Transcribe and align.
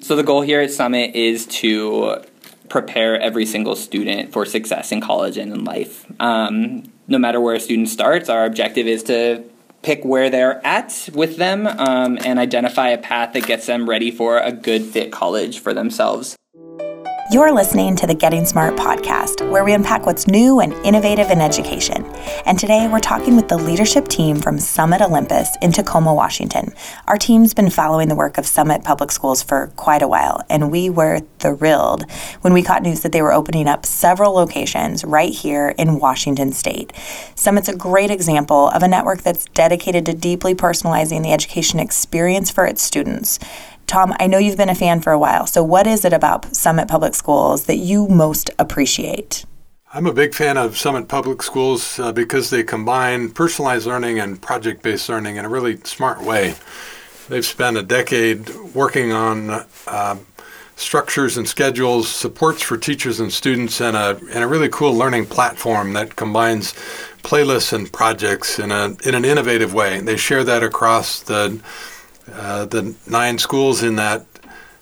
So 0.00 0.16
the 0.16 0.22
goal 0.22 0.42
here 0.42 0.60
at 0.60 0.70
Summit 0.70 1.14
is 1.14 1.46
to 1.46 2.24
prepare 2.68 3.20
every 3.20 3.46
single 3.46 3.76
student 3.76 4.32
for 4.32 4.44
success 4.44 4.92
in 4.92 5.00
college 5.00 5.36
and 5.36 5.52
in 5.52 5.64
life. 5.64 6.06
Um, 6.20 6.84
no 7.08 7.18
matter 7.18 7.40
where 7.40 7.54
a 7.54 7.60
student 7.60 7.88
starts, 7.88 8.28
our 8.28 8.44
objective 8.44 8.86
is 8.86 9.02
to 9.04 9.44
pick 9.82 10.04
where 10.04 10.30
they're 10.30 10.64
at 10.66 11.08
with 11.12 11.36
them 11.36 11.66
um, 11.66 12.18
and 12.24 12.38
identify 12.38 12.88
a 12.90 12.98
path 12.98 13.32
that 13.32 13.46
gets 13.46 13.66
them 13.66 13.88
ready 13.88 14.10
for 14.10 14.38
a 14.38 14.52
good 14.52 14.84
fit 14.84 15.12
college 15.12 15.58
for 15.58 15.72
themselves. 15.74 16.37
You're 17.30 17.52
listening 17.52 17.94
to 17.96 18.06
the 18.06 18.14
Getting 18.14 18.46
Smart 18.46 18.74
podcast, 18.76 19.46
where 19.50 19.62
we 19.62 19.74
unpack 19.74 20.06
what's 20.06 20.26
new 20.26 20.60
and 20.60 20.72
innovative 20.82 21.30
in 21.30 21.42
education. 21.42 22.06
And 22.46 22.58
today 22.58 22.88
we're 22.90 23.00
talking 23.00 23.36
with 23.36 23.48
the 23.48 23.58
leadership 23.58 24.08
team 24.08 24.40
from 24.40 24.58
Summit 24.58 25.02
Olympus 25.02 25.54
in 25.60 25.70
Tacoma, 25.70 26.14
Washington. 26.14 26.72
Our 27.06 27.18
team's 27.18 27.52
been 27.52 27.68
following 27.68 28.08
the 28.08 28.14
work 28.14 28.38
of 28.38 28.46
Summit 28.46 28.82
Public 28.82 29.12
Schools 29.12 29.42
for 29.42 29.70
quite 29.76 30.00
a 30.00 30.08
while, 30.08 30.42
and 30.48 30.70
we 30.70 30.88
were 30.88 31.20
thrilled 31.38 32.10
when 32.40 32.54
we 32.54 32.62
caught 32.62 32.80
news 32.80 33.02
that 33.02 33.12
they 33.12 33.20
were 33.20 33.34
opening 33.34 33.68
up 33.68 33.84
several 33.84 34.32
locations 34.32 35.04
right 35.04 35.34
here 35.34 35.74
in 35.76 35.98
Washington 35.98 36.50
state. 36.52 36.94
Summit's 37.34 37.68
a 37.68 37.76
great 37.76 38.10
example 38.10 38.70
of 38.70 38.82
a 38.82 38.88
network 38.88 39.20
that's 39.20 39.44
dedicated 39.52 40.06
to 40.06 40.14
deeply 40.14 40.54
personalizing 40.54 41.22
the 41.22 41.34
education 41.34 41.78
experience 41.78 42.50
for 42.50 42.64
its 42.64 42.80
students. 42.80 43.38
Tom, 43.88 44.14
I 44.20 44.26
know 44.26 44.36
you've 44.36 44.58
been 44.58 44.68
a 44.68 44.74
fan 44.74 45.00
for 45.00 45.12
a 45.12 45.18
while. 45.18 45.46
So, 45.46 45.64
what 45.64 45.86
is 45.86 46.04
it 46.04 46.12
about 46.12 46.54
Summit 46.54 46.88
Public 46.88 47.14
Schools 47.14 47.64
that 47.64 47.78
you 47.78 48.06
most 48.06 48.50
appreciate? 48.58 49.46
I'm 49.94 50.06
a 50.06 50.12
big 50.12 50.34
fan 50.34 50.58
of 50.58 50.76
Summit 50.76 51.08
Public 51.08 51.42
Schools 51.42 51.98
uh, 51.98 52.12
because 52.12 52.50
they 52.50 52.62
combine 52.62 53.30
personalized 53.30 53.86
learning 53.86 54.20
and 54.20 54.40
project 54.40 54.82
based 54.82 55.08
learning 55.08 55.36
in 55.36 55.46
a 55.46 55.48
really 55.48 55.78
smart 55.78 56.20
way. 56.20 56.54
They've 57.30 57.44
spent 57.44 57.78
a 57.78 57.82
decade 57.82 58.50
working 58.74 59.12
on 59.12 59.64
uh, 59.86 60.16
structures 60.76 61.38
and 61.38 61.48
schedules, 61.48 62.10
supports 62.10 62.62
for 62.62 62.76
teachers 62.76 63.18
and 63.20 63.32
students, 63.32 63.80
and 63.80 63.96
a, 63.96 64.20
and 64.32 64.44
a 64.44 64.46
really 64.46 64.68
cool 64.68 64.94
learning 64.94 65.24
platform 65.24 65.94
that 65.94 66.14
combines 66.14 66.74
playlists 67.22 67.72
and 67.72 67.90
projects 67.90 68.58
in, 68.58 68.70
a, 68.70 68.94
in 69.04 69.14
an 69.14 69.24
innovative 69.24 69.72
way. 69.72 69.98
They 70.00 70.18
share 70.18 70.44
that 70.44 70.62
across 70.62 71.20
the 71.22 71.60
uh, 72.34 72.64
the 72.66 72.94
nine 73.06 73.38
schools 73.38 73.82
in 73.82 73.96
that 73.96 74.26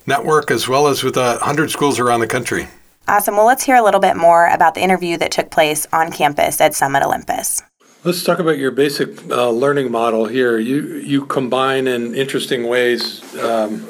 network, 0.06 0.50
as 0.50 0.68
well 0.68 0.86
as 0.86 1.02
with 1.02 1.16
a 1.16 1.36
100 1.38 1.70
schools 1.70 1.98
around 1.98 2.20
the 2.20 2.26
country. 2.26 2.68
Awesome. 3.08 3.36
Well, 3.36 3.46
let's 3.46 3.64
hear 3.64 3.76
a 3.76 3.82
little 3.82 4.00
bit 4.00 4.16
more 4.16 4.48
about 4.48 4.74
the 4.74 4.80
interview 4.82 5.16
that 5.18 5.30
took 5.30 5.50
place 5.50 5.86
on 5.92 6.10
campus 6.10 6.60
at 6.60 6.74
Summit 6.74 7.04
Olympus. 7.04 7.62
Let's 8.02 8.22
talk 8.22 8.38
about 8.38 8.58
your 8.58 8.70
basic 8.70 9.30
uh, 9.30 9.50
learning 9.50 9.90
model 9.90 10.26
here. 10.26 10.58
You 10.58 10.96
you 10.96 11.26
combine 11.26 11.88
in 11.88 12.14
interesting 12.14 12.68
ways 12.68 13.22
um, 13.36 13.88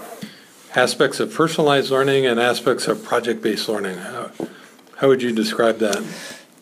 aspects 0.75 1.21
of 1.21 1.35
personalized 1.35 1.91
learning 1.91 2.27
and 2.27 2.41
aspects 2.41 2.89
of 2.89 3.05
project-based 3.05 3.69
learning. 3.69 3.99
How, 3.99 4.31
how 4.97 5.09
would 5.09 5.23
you 5.23 5.33
describe 5.33 5.79
that? 5.79 6.03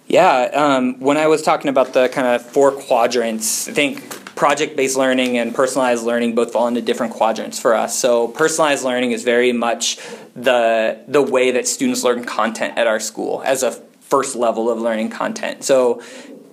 Yeah, 0.06 0.50
um, 0.52 1.00
when 1.00 1.16
I 1.16 1.26
was 1.26 1.42
talking 1.42 1.68
about 1.68 1.92
the 1.92 2.08
kind 2.08 2.26
of 2.26 2.44
four 2.44 2.72
quadrants, 2.72 3.68
I 3.68 3.72
think 3.72 4.23
project-based 4.34 4.96
learning 4.96 5.38
and 5.38 5.54
personalized 5.54 6.04
learning 6.04 6.34
both 6.34 6.52
fall 6.52 6.66
into 6.66 6.80
different 6.80 7.12
quadrants 7.12 7.58
for 7.58 7.74
us. 7.74 7.98
So 7.98 8.28
personalized 8.28 8.84
learning 8.84 9.12
is 9.12 9.22
very 9.22 9.52
much 9.52 9.98
the 10.34 10.98
the 11.06 11.22
way 11.22 11.50
that 11.52 11.68
students 11.68 12.02
learn 12.02 12.24
content 12.24 12.76
at 12.76 12.86
our 12.86 13.00
school 13.00 13.42
as 13.44 13.62
a 13.62 13.72
first 14.00 14.36
level 14.36 14.70
of 14.70 14.78
learning 14.78 15.10
content. 15.10 15.64
So 15.64 16.02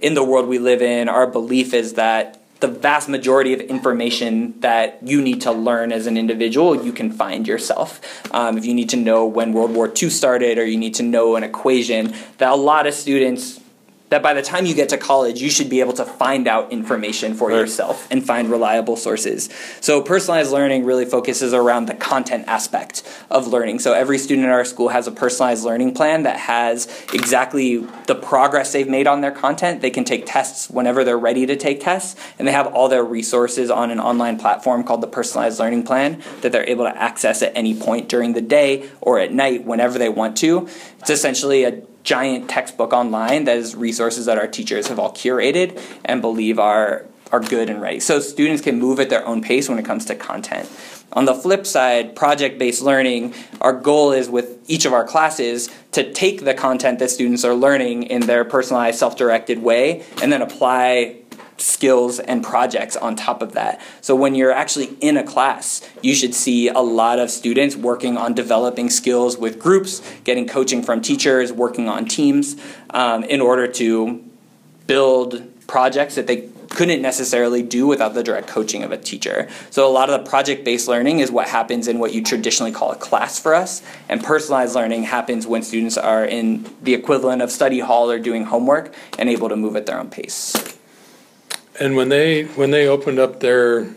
in 0.02 0.14
the 0.14 0.24
world 0.24 0.48
we 0.48 0.59
live 0.59 0.82
in, 0.82 1.09
our 1.09 1.28
belief 1.28 1.74
is 1.74 1.94
that 1.94 2.42
the 2.62 2.68
vast 2.68 3.09
majority 3.09 3.54
of 3.54 3.59
information 3.59 4.59
that 4.62 5.00
you 5.02 5.22
need 5.22 5.42
to 5.42 5.52
learn 5.52 5.92
as 5.92 6.06
an 6.06 6.16
individual, 6.16 6.86
you 6.86 6.94
can 6.94 7.12
find 7.12 7.48
yourself. 7.48 8.00
Um, 8.34 8.58
if 8.58 8.66
you 8.66 8.76
need 8.76 8.90
to 8.90 8.98
know 8.98 9.26
when 9.26 9.52
World 9.52 9.74
War 9.74 9.92
II 9.92 10.09
started 10.12 10.59
or 10.59 10.66
you 10.66 10.78
need 10.78 10.94
to 10.96 11.04
know 11.04 11.36
an 11.36 11.44
equation, 11.44 12.14
that 12.38 12.52
a 12.52 12.56
lot 12.56 12.86
of 12.86 12.94
students 12.94 13.59
that 14.12 14.22
by 14.22 14.34
the 14.34 14.42
time 14.42 14.66
you 14.66 14.76
get 14.76 14.90
to 14.90 14.98
college, 14.98 15.41
you 15.41 15.50
should 15.50 15.69
be 15.69 15.80
able 15.80 15.94
to 15.94 16.03
find 16.06 16.46
out 16.47 16.72
information 16.72 17.34
for 17.34 17.47
right. 17.47 17.58
yourself 17.58 18.08
and 18.12 18.24
find 18.24 18.52
reliable 18.52 18.97
sources. 18.97 19.50
So, 19.80 20.02
personalized 20.02 20.52
learning 20.52 20.84
really 20.84 21.06
focuses 21.06 21.53
around 21.53 21.85
the 21.85 21.94
content 21.94 22.44
aspect 22.47 23.03
of 23.31 23.47
learning. 23.47 23.80
So, 23.80 23.94
every 23.94 24.18
student 24.18 24.46
in 24.46 24.52
our 24.52 24.66
school 24.66 24.90
has 24.90 25.08
a 25.08 25.12
personalized 25.12 25.63
learning 25.63 25.94
plan 25.94 26.24
that 26.24 26.38
has 26.38 26.88
exactly 27.13 27.78
the 28.08 28.16
progress 28.16 28.74
they've 28.74 28.88
made 28.88 29.08
on 29.08 29.22
their 29.22 29.31
content. 29.31 29.81
They 29.81 29.90
can 29.90 30.03
take 30.03 30.25
tests 30.25 30.69
whenever 30.69 31.06
they're 31.06 31.18
ready 31.18 31.46
to 31.46 31.56
take 31.56 31.80
tests, 31.80 32.19
and 32.38 32.46
they 32.46 32.52
have 32.52 32.68
all 32.68 32.90
their 32.90 33.06
resources 33.06 33.72
on 33.72 33.91
an 33.91 34.00
online 34.02 34.38
platform 34.38 34.84
called 34.84 35.00
the 35.00 35.08
Personalized 35.08 35.58
Learning 35.58 35.84
Plan 35.84 36.22
that 36.41 36.52
they're 36.52 36.69
able 36.69 36.84
to 36.84 37.02
access 37.02 37.41
at 37.41 37.53
any 37.56 37.80
point 37.80 38.09
during 38.09 38.34
the 38.34 38.41
day 38.41 38.90
or 39.00 39.19
at 39.19 39.31
night 39.31 39.64
whenever 39.64 39.97
they 39.97 40.09
want 40.09 40.35
to. 40.38 40.68
It's 41.00 41.09
essentially 41.09 41.64
a 41.64 41.81
giant 42.03 42.50
textbook 42.50 42.94
online 42.94 43.45
that 43.45 43.57
is 43.57 43.75
resources 43.75 44.25
that 44.25 44.38
our 44.38 44.47
teachers 44.47 44.88
have 44.88 45.00
all 45.00 45.13
curated 45.13 45.81
and 46.06 46.22
believe 46.22 46.59
are 46.59 47.06
are 47.31 47.39
good 47.39 47.69
and 47.69 47.81
ready. 47.81 48.00
So 48.00 48.19
students 48.19 48.62
can 48.62 48.78
move 48.78 49.00
at 49.00 49.09
their 49.09 49.25
own 49.25 49.41
pace 49.41 49.69
when 49.69 49.79
it 49.79 49.85
comes 49.85 50.06
to 50.06 50.16
content. 50.16 50.69
On 51.13 51.25
the 51.25 51.34
flip 51.34 51.66
side, 51.66 52.16
project 52.16 52.57
based 52.57 52.81
learning, 52.81 53.34
our 53.59 53.73
goal 53.73 54.11
is 54.11 54.29
with 54.29 54.59
each 54.69 54.85
of 54.85 54.94
our 54.94 55.06
classes 55.06 55.69
to 55.91 56.11
take 56.13 56.45
the 56.45 56.53
content 56.53 57.00
that 57.00 57.09
students 57.09 57.44
are 57.44 57.53
learning 57.53 58.03
in 58.03 58.28
their 58.28 58.45
personalized, 58.45 59.00
self 59.00 59.17
directed 59.17 59.61
way 59.61 60.03
and 60.22 60.31
then 60.31 60.41
apply 60.41 61.21
skills 61.61 62.19
and 62.19 62.44
projects 62.44 62.95
on 62.95 63.16
top 63.16 63.41
of 63.41 63.53
that. 63.53 63.81
So 64.01 64.16
when 64.16 64.35
you're 64.35 64.51
actually 64.51 64.97
in 64.99 65.17
a 65.17 65.23
class, 65.23 65.88
you 66.01 66.16
should 66.16 66.33
see 66.33 66.67
a 66.67 66.79
lot 66.79 67.19
of 67.19 67.29
students 67.29 67.75
working 67.75 68.17
on 68.17 68.33
developing 68.33 68.89
skills 68.89 69.38
with 69.38 69.59
groups, 69.59 70.01
getting 70.23 70.47
coaching 70.47 70.83
from 70.83 71.01
teachers, 71.01 71.53
working 71.53 71.88
on 71.88 72.05
teams 72.05 72.55
um, 72.89 73.23
in 73.23 73.41
order 73.41 73.67
to 73.67 74.23
build 74.88 75.44
projects 75.67 76.16
that 76.16 76.27
they 76.27 76.49
couldn't 76.69 77.01
necessarily 77.01 77.61
do 77.61 77.85
without 77.85 78.13
the 78.13 78.23
direct 78.23 78.47
coaching 78.47 78.81
of 78.81 78.91
a 78.93 78.97
teacher. 78.97 79.49
So 79.72 79.85
a 79.85 79.91
lot 79.91 80.09
of 80.09 80.23
the 80.23 80.29
project-based 80.29 80.88
learning 80.88 81.19
is 81.19 81.29
what 81.29 81.49
happens 81.49 81.88
in 81.88 81.99
what 81.99 82.13
you 82.13 82.23
traditionally 82.23 82.72
call 82.72 82.91
a 82.91 82.95
class 82.95 83.38
for 83.38 83.53
us, 83.53 83.81
and 84.07 84.23
personalized 84.23 84.73
learning 84.73 85.03
happens 85.03 85.45
when 85.45 85.63
students 85.63 85.97
are 85.97 86.23
in 86.23 86.73
the 86.81 86.93
equivalent 86.93 87.41
of 87.41 87.51
study 87.51 87.79
hall 87.79 88.09
or 88.09 88.19
doing 88.19 88.45
homework 88.45 88.93
and 89.19 89.29
able 89.29 89.49
to 89.49 89.57
move 89.57 89.75
at 89.75 89.85
their 89.85 89.99
own 89.99 90.09
pace. 90.09 90.71
And 91.81 91.96
when 91.96 92.09
they 92.09 92.44
when 92.44 92.69
they 92.69 92.88
opened 92.88 93.18
up 93.18 93.40
their 93.40 93.88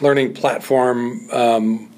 learning 0.00 0.34
platform, 0.34 1.30
um, 1.30 1.88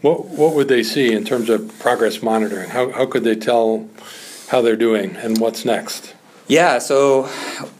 what 0.00 0.24
what 0.26 0.56
would 0.56 0.66
they 0.66 0.82
see 0.82 1.12
in 1.12 1.24
terms 1.24 1.48
of 1.48 1.78
progress 1.78 2.24
monitoring? 2.24 2.70
How 2.70 2.90
how 2.90 3.06
could 3.06 3.22
they 3.22 3.36
tell 3.36 3.88
how 4.48 4.62
they're 4.62 4.74
doing 4.74 5.14
and 5.14 5.38
what's 5.38 5.64
next? 5.64 6.14
Yeah, 6.48 6.78
so 6.78 7.22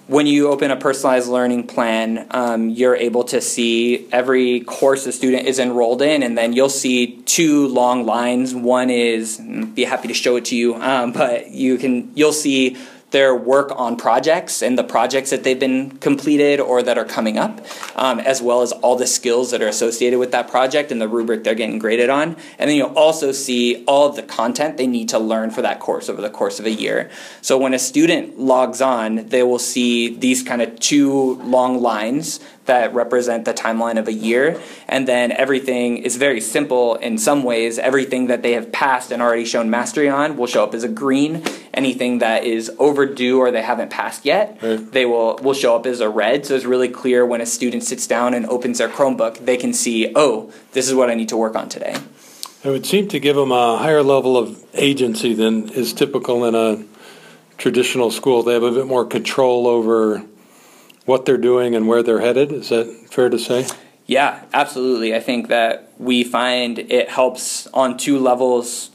when 0.07 0.27
you 0.27 0.49
open 0.49 0.71
a 0.71 0.77
personalized 0.77 1.29
learning 1.29 1.67
plan, 1.67 2.27
um, 2.31 2.71
you're 2.71 2.97
able 2.97 3.25
to 3.25 3.41
see 3.41 4.09
every 4.11 4.61
course 4.61 5.05
a 5.05 5.13
student 5.13 5.47
is 5.47 5.59
enrolled 5.59 6.01
in, 6.01 6.23
and 6.23 6.39
then 6.39 6.53
you'll 6.55 6.71
see 6.71 7.17
two 7.27 7.67
long 7.69 8.07
lines. 8.07 8.55
One 8.55 8.89
is, 8.89 9.39
be 9.75 9.85
happy 9.85 10.09
to 10.09 10.15
show 10.15 10.37
it 10.37 10.47
to 10.47 10.57
you, 10.57 10.77
um, 10.77 11.13
but 11.13 11.51
you 11.51 11.77
can 11.77 12.13
you'll 12.15 12.33
see 12.33 12.79
their 13.15 13.33
work 13.33 13.71
on 13.77 13.97
projects 13.97 14.61
and 14.61 14.77
the 14.77 14.83
projects 14.83 15.31
that 15.31 15.45
they've 15.45 15.61
been 15.61 15.97
completed 15.99 16.59
or 16.59 16.83
that 16.83 16.99
are 16.99 17.05
coming 17.05 17.39
up, 17.39 17.65
um, 17.95 18.19
as 18.19 18.43
well 18.43 18.61
as 18.61 18.73
all 18.73 18.97
the 18.97 19.07
skills 19.07 19.53
that 19.53 19.63
are 19.63 19.69
associated 19.69 20.19
with 20.19 20.33
that 20.33 20.51
project 20.51 20.91
and 20.91 21.01
the 21.01 21.07
rubric 21.07 21.45
they're 21.45 21.55
getting 21.55 21.79
graded 21.79 22.11
on. 22.11 22.37
And 22.59 22.69
then 22.69 22.77
you'll 22.77 22.99
also 22.99 23.31
see 23.31 23.85
all 23.85 24.09
of 24.09 24.17
the 24.17 24.25
content 24.25 24.79
they 24.79 24.89
need 24.89 25.09
to 25.11 25.21
learn 25.21 25.53
for 25.53 25.63
that 25.63 25.79
course 25.79 26.09
over 26.09 26.21
the 26.21 26.29
course 26.29 26.59
of 26.59 26.67
a 26.67 26.73
year. 26.73 27.09
So 27.41 27.57
when 27.57 27.73
a 27.73 27.79
student 27.79 28.41
logs 28.41 28.81
on, 28.81 29.29
they 29.29 29.45
will 29.45 29.61
see 29.61 30.17
these 30.17 30.43
kind 30.43 30.61
of 30.61 30.81
two 30.81 31.37
long 31.37 31.81
lines 31.81 32.41
that 32.67 32.95
represent 32.95 33.45
the 33.45 33.55
timeline 33.55 33.99
of 33.99 34.09
a 34.09 34.13
year. 34.13 34.61
And 34.89 35.07
then 35.07 35.33
everything 35.33 35.99
is 35.99 36.17
very 36.17 36.41
simple 36.41 36.95
in 36.97 37.19
some 37.19 37.43
ways. 37.43 37.79
Everything 37.79 38.27
that 38.29 38.43
they 38.43 38.53
have 38.53 38.73
passed 38.73 39.11
and 39.11 39.21
already 39.21 39.45
shown 39.45 39.71
mastery 39.71 40.09
on 40.09 40.37
will 40.37 40.47
show 40.47 40.65
up 40.65 40.75
as 40.75 40.85
a 40.85 40.89
green. 40.89 41.43
Anything 41.73 42.19
that 42.19 42.45
is 42.45 42.71
overdue 42.79 43.39
or 43.39 43.51
they 43.51 43.63
haven't 43.63 43.91
passed 43.91 44.25
yet, 44.25 44.59
right. 44.63 44.93
they 44.93 45.05
will, 45.05 45.37
will 45.37 45.55
show 45.55 45.77
up 45.77 45.87
as 45.87 46.01
a 46.01 46.09
red. 46.09 46.47
So 46.47 46.55
it's 46.55 46.65
really 46.65 46.89
clear 46.89 47.27
when 47.27 47.41
a 47.41 47.47
student 47.47 47.83
sits 47.83 48.07
down 48.07 48.35
and 48.35 48.47
opens 48.47 48.79
their 48.79 48.89
Chromebook, 48.89 49.45
they 49.45 49.57
can 49.57 49.73
see, 49.73 50.13
oh, 50.15 50.53
this 50.73 50.89
is 50.89 50.95
what 50.95 51.11
I 51.11 51.15
need 51.15 51.29
to 51.31 51.37
work 51.37 51.57
on 51.57 51.69
today. 51.69 51.97
It 52.63 52.71
would 52.71 52.87
seem 52.87 53.09
to 53.09 53.21
give 53.21 53.37
them 53.37 53.53
a 53.53 53.77
higher 53.77 54.03
level 54.03 54.39
of 54.39 54.65
agency 54.73 55.35
than 55.35 55.69
is 55.71 55.93
typical 55.93 56.47
in 56.47 56.55
a 56.55 56.83
traditional 57.59 58.11
school. 58.11 58.43
They 58.43 58.55
have 58.55 58.63
a 58.63 58.73
bit 58.73 58.87
more 58.87 59.05
control 59.05 59.67
over 59.67 60.25
what 61.05 61.27
they're 61.27 61.39
doing 61.39 61.75
and 61.75 61.87
where 61.87 62.03
they're 62.03 62.21
headed. 62.21 62.53
Is 62.53 62.69
that 62.71 62.87
fair 63.11 63.29
to 63.29 63.39
say? 63.39 63.67
Yeah, 64.07 64.45
absolutely. 64.53 65.15
I 65.15 65.21
think 65.21 65.49
that 65.49 65.93
we 65.99 66.25
find 66.25 66.79
it 66.79 67.09
helps 67.09 67.67
on 67.69 67.97
two 67.97 68.19
levels. 68.19 68.91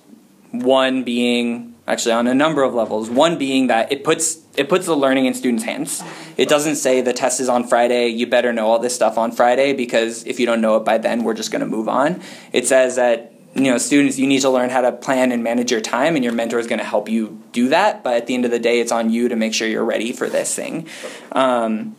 One 0.51 1.03
being 1.03 1.75
actually 1.88 2.11
on 2.11 2.27
a 2.27 2.33
number 2.33 2.61
of 2.63 2.73
levels. 2.73 3.09
One 3.09 3.38
being 3.38 3.67
that 3.67 3.91
it 3.91 4.03
puts 4.03 4.39
it 4.56 4.69
puts 4.69 4.85
the 4.85 4.95
learning 4.95 5.25
in 5.25 5.33
students' 5.33 5.63
hands. 5.63 6.03
It 6.38 6.47
doesn't 6.47 6.75
say 6.75 7.01
the 7.01 7.13
test 7.13 7.39
is 7.39 7.50
on 7.50 7.67
Friday, 7.67 8.09
you 8.09 8.27
better 8.27 8.53
know 8.53 8.67
all 8.67 8.79
this 8.79 8.94
stuff 8.94 9.17
on 9.17 9.31
Friday 9.31 9.73
because 9.73 10.25
if 10.25 10.39
you 10.39 10.45
don't 10.45 10.61
know 10.61 10.77
it 10.77 10.85
by 10.85 10.97
then, 10.97 11.23
we're 11.23 11.33
just 11.33 11.51
going 11.51 11.61
to 11.61 11.67
move 11.67 11.89
on. 11.89 12.21
It 12.53 12.67
says 12.67 12.95
that 12.97 13.33
you 13.56 13.63
know 13.63 13.77
students 13.77 14.19
you 14.19 14.27
need 14.27 14.41
to 14.41 14.50
learn 14.50 14.69
how 14.69 14.81
to 14.81 14.91
plan 14.91 15.31
and 15.31 15.44
manage 15.44 15.71
your 15.71 15.81
time 15.81 16.15
and 16.15 16.23
your 16.23 16.33
mentor 16.33 16.59
is 16.59 16.67
going 16.67 16.79
to 16.79 16.85
help 16.85 17.09
you 17.09 17.41
do 17.51 17.69
that 17.69 18.03
but 18.03 18.13
at 18.13 18.27
the 18.27 18.35
end 18.35 18.45
of 18.45 18.51
the 18.51 18.59
day 18.59 18.79
it's 18.79 18.91
on 18.91 19.09
you 19.09 19.27
to 19.27 19.35
make 19.35 19.56
sure 19.56 19.67
you're 19.67 19.83
ready 19.83 20.11
for 20.11 20.29
this 20.29 20.53
thing 20.53 20.88
um, 21.31 21.95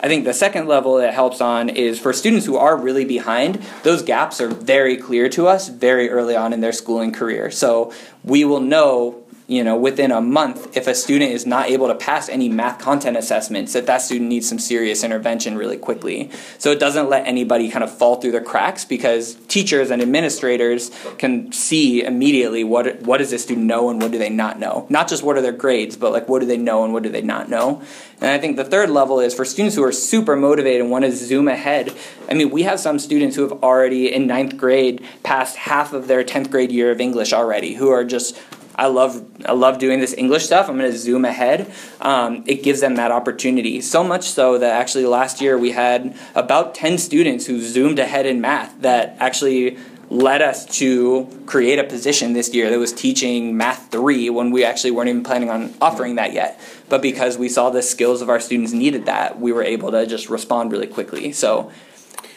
i 0.00 0.08
think 0.08 0.24
the 0.24 0.34
second 0.34 0.66
level 0.66 0.96
that 0.96 1.14
helps 1.14 1.40
on 1.40 1.68
is 1.68 1.98
for 1.98 2.12
students 2.12 2.46
who 2.46 2.56
are 2.56 2.76
really 2.76 3.04
behind 3.04 3.60
those 3.82 4.02
gaps 4.02 4.40
are 4.40 4.48
very 4.48 4.96
clear 4.96 5.28
to 5.28 5.46
us 5.46 5.68
very 5.68 6.10
early 6.10 6.36
on 6.36 6.52
in 6.52 6.60
their 6.60 6.72
schooling 6.72 7.12
career. 7.12 7.50
So 7.50 7.92
we 8.24 8.44
will 8.44 8.60
know 8.60 9.22
you 9.48 9.64
know, 9.64 9.76
within 9.76 10.12
a 10.12 10.20
month, 10.20 10.76
if 10.76 10.86
a 10.86 10.94
student 10.94 11.32
is 11.32 11.46
not 11.46 11.70
able 11.70 11.88
to 11.88 11.94
pass 11.94 12.28
any 12.28 12.50
math 12.50 12.78
content 12.78 13.16
assessments, 13.16 13.72
that 13.72 13.86
that 13.86 14.02
student 14.02 14.28
needs 14.28 14.46
some 14.46 14.58
serious 14.58 15.02
intervention 15.02 15.56
really 15.56 15.78
quickly. 15.78 16.30
So 16.58 16.70
it 16.70 16.78
doesn't 16.78 17.08
let 17.08 17.26
anybody 17.26 17.70
kind 17.70 17.82
of 17.82 17.90
fall 17.90 18.16
through 18.16 18.32
the 18.32 18.42
cracks 18.42 18.84
because 18.84 19.36
teachers 19.48 19.90
and 19.90 20.02
administrators 20.02 20.90
can 21.16 21.50
see 21.50 22.04
immediately 22.04 22.62
what 22.62 23.00
what 23.02 23.18
does 23.18 23.30
this 23.30 23.42
student 23.42 23.66
know 23.66 23.88
and 23.88 24.02
what 24.02 24.12
do 24.12 24.18
they 24.18 24.28
not 24.28 24.58
know. 24.58 24.86
Not 24.90 25.08
just 25.08 25.22
what 25.22 25.38
are 25.38 25.42
their 25.42 25.52
grades, 25.52 25.96
but 25.96 26.12
like 26.12 26.28
what 26.28 26.40
do 26.40 26.46
they 26.46 26.58
know 26.58 26.84
and 26.84 26.92
what 26.92 27.02
do 27.02 27.08
they 27.08 27.22
not 27.22 27.48
know. 27.48 27.80
And 28.20 28.30
I 28.30 28.36
think 28.36 28.58
the 28.58 28.64
third 28.64 28.90
level 28.90 29.18
is 29.18 29.32
for 29.32 29.46
students 29.46 29.76
who 29.76 29.84
are 29.84 29.92
super 29.92 30.36
motivated 30.36 30.82
and 30.82 30.90
want 30.90 31.06
to 31.06 31.12
zoom 31.12 31.48
ahead. 31.48 31.94
I 32.28 32.34
mean, 32.34 32.50
we 32.50 32.64
have 32.64 32.80
some 32.80 32.98
students 32.98 33.34
who 33.36 33.42
have 33.42 33.62
already 33.62 34.12
in 34.12 34.26
ninth 34.26 34.58
grade 34.58 35.02
passed 35.22 35.56
half 35.56 35.94
of 35.94 36.06
their 36.06 36.22
10th 36.22 36.50
grade 36.50 36.70
year 36.70 36.90
of 36.90 37.00
English 37.00 37.32
already, 37.32 37.74
who 37.74 37.88
are 37.88 38.04
just 38.04 38.36
I 38.78 38.86
love 38.86 39.26
I 39.44 39.52
love 39.52 39.78
doing 39.78 39.98
this 39.98 40.14
English 40.16 40.44
stuff. 40.44 40.68
I'm 40.68 40.78
going 40.78 40.90
to 40.90 40.96
zoom 40.96 41.24
ahead. 41.24 41.70
Um, 42.00 42.44
it 42.46 42.62
gives 42.62 42.80
them 42.80 42.94
that 42.94 43.10
opportunity. 43.10 43.80
So 43.80 44.04
much 44.04 44.30
so 44.30 44.56
that 44.58 44.80
actually 44.80 45.04
last 45.04 45.40
year 45.40 45.58
we 45.58 45.72
had 45.72 46.16
about 46.36 46.76
10 46.76 46.96
students 46.98 47.46
who 47.46 47.60
zoomed 47.60 47.98
ahead 47.98 48.24
in 48.24 48.40
math 48.40 48.80
that 48.82 49.16
actually 49.18 49.78
led 50.10 50.40
us 50.40 50.64
to 50.78 51.42
create 51.44 51.78
a 51.78 51.84
position 51.84 52.32
this 52.32 52.54
year 52.54 52.70
that 52.70 52.78
was 52.78 52.92
teaching 52.92 53.56
math 53.56 53.90
3 53.90 54.30
when 54.30 54.50
we 54.50 54.64
actually 54.64 54.90
weren't 54.90 55.08
even 55.08 55.22
planning 55.22 55.50
on 55.50 55.74
offering 55.82 56.14
that 56.14 56.32
yet 56.32 56.58
but 56.88 57.02
because 57.02 57.36
we 57.36 57.46
saw 57.46 57.68
the 57.68 57.82
skills 57.82 58.22
of 58.22 58.30
our 58.30 58.40
students 58.40 58.72
needed 58.72 59.04
that 59.04 59.38
we 59.38 59.52
were 59.52 59.62
able 59.62 59.90
to 59.90 60.06
just 60.06 60.30
respond 60.30 60.72
really 60.72 60.86
quickly 60.86 61.30
so 61.30 61.70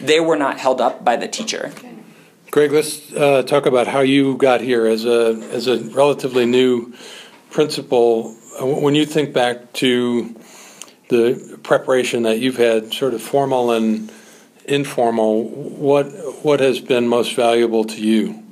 they 0.01 0.19
were 0.19 0.35
not 0.35 0.59
held 0.59 0.81
up 0.81 1.05
by 1.05 1.15
the 1.15 1.29
teacher 1.29 1.71
Greg, 2.51 2.73
let's 2.73 3.13
uh, 3.13 3.43
talk 3.43 3.65
about 3.65 3.87
how 3.87 4.01
you 4.01 4.35
got 4.35 4.59
here 4.59 4.85
as 4.85 5.05
a 5.05 5.41
as 5.53 5.67
a 5.67 5.79
relatively 5.91 6.45
new 6.45 6.93
principal. 7.49 8.35
Uh, 8.61 8.65
when 8.65 8.93
you 8.93 9.05
think 9.05 9.33
back 9.33 9.71
to 9.71 10.35
the 11.07 11.57
preparation 11.63 12.23
that 12.23 12.39
you've 12.39 12.57
had, 12.57 12.93
sort 12.93 13.13
of 13.13 13.21
formal 13.21 13.71
and 13.71 14.11
informal, 14.65 15.45
what 15.47 16.07
what 16.43 16.59
has 16.59 16.81
been 16.81 17.07
most 17.07 17.37
valuable 17.37 17.85
to 17.85 18.01
you? 18.01 18.43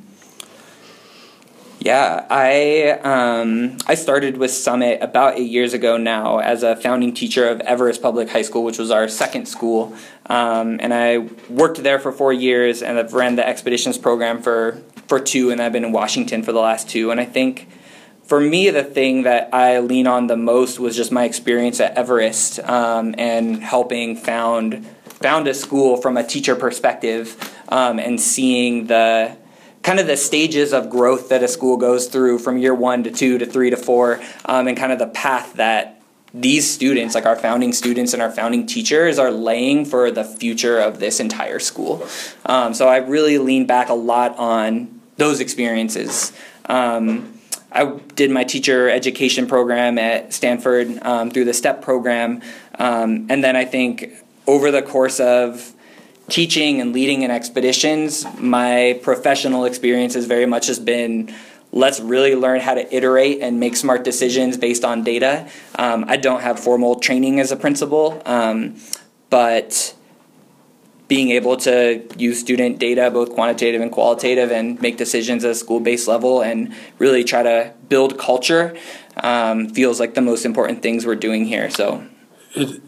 Yeah, 1.81 2.27
I 2.29 2.99
um, 3.03 3.77
I 3.87 3.95
started 3.95 4.35
with 4.35 4.51
Summit 4.51 5.01
about 5.01 5.37
eight 5.37 5.49
years 5.49 5.73
ago 5.73 5.95
now 5.95 6.39
as 6.39 6.61
a 6.61 6.75
founding 6.75 7.13
teacher 7.13 7.47
of 7.47 7.61
Everest 7.61 8.01
Public 8.01 8.29
High 8.29 8.41
School, 8.41 8.65
which 8.65 8.77
was 8.77 8.91
our 8.91 9.07
second 9.07 9.47
school, 9.47 9.95
um, 10.25 10.79
and 10.81 10.93
I 10.93 11.19
worked 11.49 11.81
there 11.81 11.97
for 11.97 12.11
four 12.11 12.33
years, 12.33 12.83
and 12.83 12.99
I've 12.99 13.13
ran 13.13 13.37
the 13.37 13.47
expeditions 13.47 13.97
program 13.97 14.41
for 14.41 14.81
for 15.07 15.21
two, 15.21 15.51
and 15.51 15.61
I've 15.61 15.71
been 15.71 15.85
in 15.85 15.93
Washington 15.93 16.43
for 16.43 16.51
the 16.51 16.59
last 16.59 16.89
two, 16.89 17.11
and 17.11 17.19
I 17.19 17.25
think. 17.25 17.67
For 18.23 18.39
me, 18.39 18.69
the 18.69 18.83
thing 18.83 19.23
that 19.23 19.49
I 19.51 19.79
lean 19.79 20.05
on 20.05 20.27
the 20.27 20.37
most 20.37 20.79
was 20.79 20.95
just 20.95 21.11
my 21.11 21.23
experience 21.23 21.79
at 21.79 21.97
Everest 21.97 22.59
um, 22.59 23.15
and 23.17 23.63
helping 23.63 24.15
found 24.15 24.85
found 25.19 25.47
a 25.47 25.53
school 25.55 25.97
from 25.97 26.15
a 26.15 26.23
teacher 26.23 26.55
perspective 26.55 27.35
um, 27.69 27.97
and 27.97 28.21
seeing 28.21 28.85
the 28.85 29.35
kind 29.83 29.99
of 29.99 30.07
the 30.07 30.17
stages 30.17 30.73
of 30.73 30.89
growth 30.89 31.29
that 31.29 31.43
a 31.43 31.47
school 31.47 31.77
goes 31.77 32.07
through 32.07 32.39
from 32.39 32.57
year 32.57 32.75
one 32.75 33.03
to 33.03 33.11
two 33.11 33.37
to 33.37 33.45
three 33.45 33.69
to 33.69 33.77
four, 33.77 34.21
um, 34.45 34.67
and 34.67 34.77
kind 34.77 34.91
of 34.91 34.99
the 34.99 35.07
path 35.07 35.53
that 35.53 36.01
these 36.33 36.69
students, 36.69 37.15
like 37.15 37.25
our 37.25 37.35
founding 37.35 37.73
students 37.73 38.13
and 38.13 38.21
our 38.21 38.29
founding 38.29 38.67
teachers, 38.67 39.17
are 39.17 39.31
laying 39.31 39.85
for 39.85 40.11
the 40.11 40.23
future 40.23 40.79
of 40.79 40.99
this 40.99 41.19
entire 41.19 41.59
school. 41.59 42.05
Um, 42.45 42.73
so 42.73 42.87
I 42.87 42.97
really 42.97 43.39
lean 43.39 43.65
back 43.65 43.89
a 43.89 43.95
lot 43.95 44.37
on 44.37 45.01
those 45.17 45.39
experiences. 45.39 46.31
Um, 46.65 47.39
I 47.71 47.85
did 48.15 48.31
my 48.31 48.43
teacher 48.43 48.89
education 48.89 49.47
program 49.47 49.97
at 49.97 50.33
Stanford 50.33 50.99
um, 51.03 51.31
through 51.31 51.45
the 51.45 51.53
STEP 51.53 51.81
program, 51.81 52.41
um, 52.77 53.27
and 53.29 53.43
then 53.43 53.55
I 53.55 53.65
think 53.65 54.13
over 54.45 54.71
the 54.71 54.81
course 54.81 55.19
of 55.19 55.73
teaching 56.29 56.79
and 56.81 56.93
leading 56.93 57.23
in 57.23 57.31
expeditions, 57.31 58.25
my 58.39 58.99
professional 59.03 59.65
experience 59.65 60.13
has 60.13 60.25
very 60.25 60.45
much 60.45 60.67
has 60.67 60.79
been 60.79 61.33
let's 61.71 61.99
really 61.99 62.35
learn 62.35 62.59
how 62.59 62.73
to 62.73 62.95
iterate 62.95 63.41
and 63.41 63.59
make 63.59 63.75
smart 63.75 64.03
decisions 64.03 64.57
based 64.57 64.83
on 64.83 65.03
data. 65.03 65.47
Um, 65.75 66.05
I 66.07 66.17
don't 66.17 66.41
have 66.41 66.59
formal 66.59 66.95
training 66.99 67.39
as 67.39 67.51
a 67.51 67.55
principal, 67.55 68.21
um, 68.25 68.77
but 69.29 69.93
being 71.07 71.31
able 71.31 71.57
to 71.57 72.03
use 72.17 72.39
student 72.39 72.79
data, 72.79 73.09
both 73.11 73.33
quantitative 73.33 73.81
and 73.81 73.91
qualitative, 73.91 74.51
and 74.51 74.81
make 74.81 74.97
decisions 74.97 75.43
at 75.43 75.51
a 75.51 75.55
school 75.55 75.79
based 75.79 76.07
level 76.07 76.41
and 76.41 76.73
really 76.97 77.23
try 77.23 77.43
to 77.43 77.73
build 77.87 78.17
culture 78.17 78.77
um, 79.17 79.69
feels 79.69 79.99
like 79.99 80.13
the 80.13 80.21
most 80.21 80.45
important 80.45 80.81
things 80.81 81.05
we're 81.05 81.15
doing 81.15 81.45
here. 81.45 81.69
So. 81.69 82.05
It- 82.55 82.81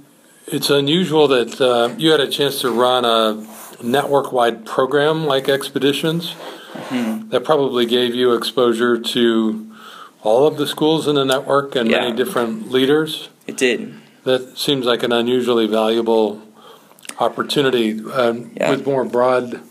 it's 0.52 0.70
unusual 0.70 1.28
that 1.30 1.60
uh, 1.62 1.96
you 1.98 2.12
had 2.12 2.20
a 2.20 2.30
chance 2.30 2.62
to 2.62 2.72
run 2.72 3.06
a 3.06 3.46
network 3.82 4.32
wide 4.32 4.66
program 4.66 5.26
like 5.26 5.50
Expeditions. 5.50 6.36
Mm-hmm. 6.74 7.30
That 7.30 7.44
probably 7.44 7.86
gave 7.86 8.16
you 8.16 8.34
exposure 8.34 9.00
to 9.00 9.76
all 10.24 10.48
of 10.48 10.58
the 10.58 10.68
schools 10.68 11.08
in 11.08 11.16
the 11.16 11.26
network 11.26 11.76
and 11.76 11.90
yeah. 11.90 12.02
many 12.02 12.16
different 12.16 12.72
leaders. 12.72 13.30
It 13.48 13.58
did. 13.58 13.94
That 14.24 14.58
seems 14.58 14.86
like 14.86 15.04
an 15.04 15.12
unusually 15.12 15.68
valuable 15.68 16.42
opportunity 17.20 18.00
uh, 18.06 18.34
yeah. 18.56 18.70
with 18.70 18.86
more 18.86 19.04
broad, 19.04 19.62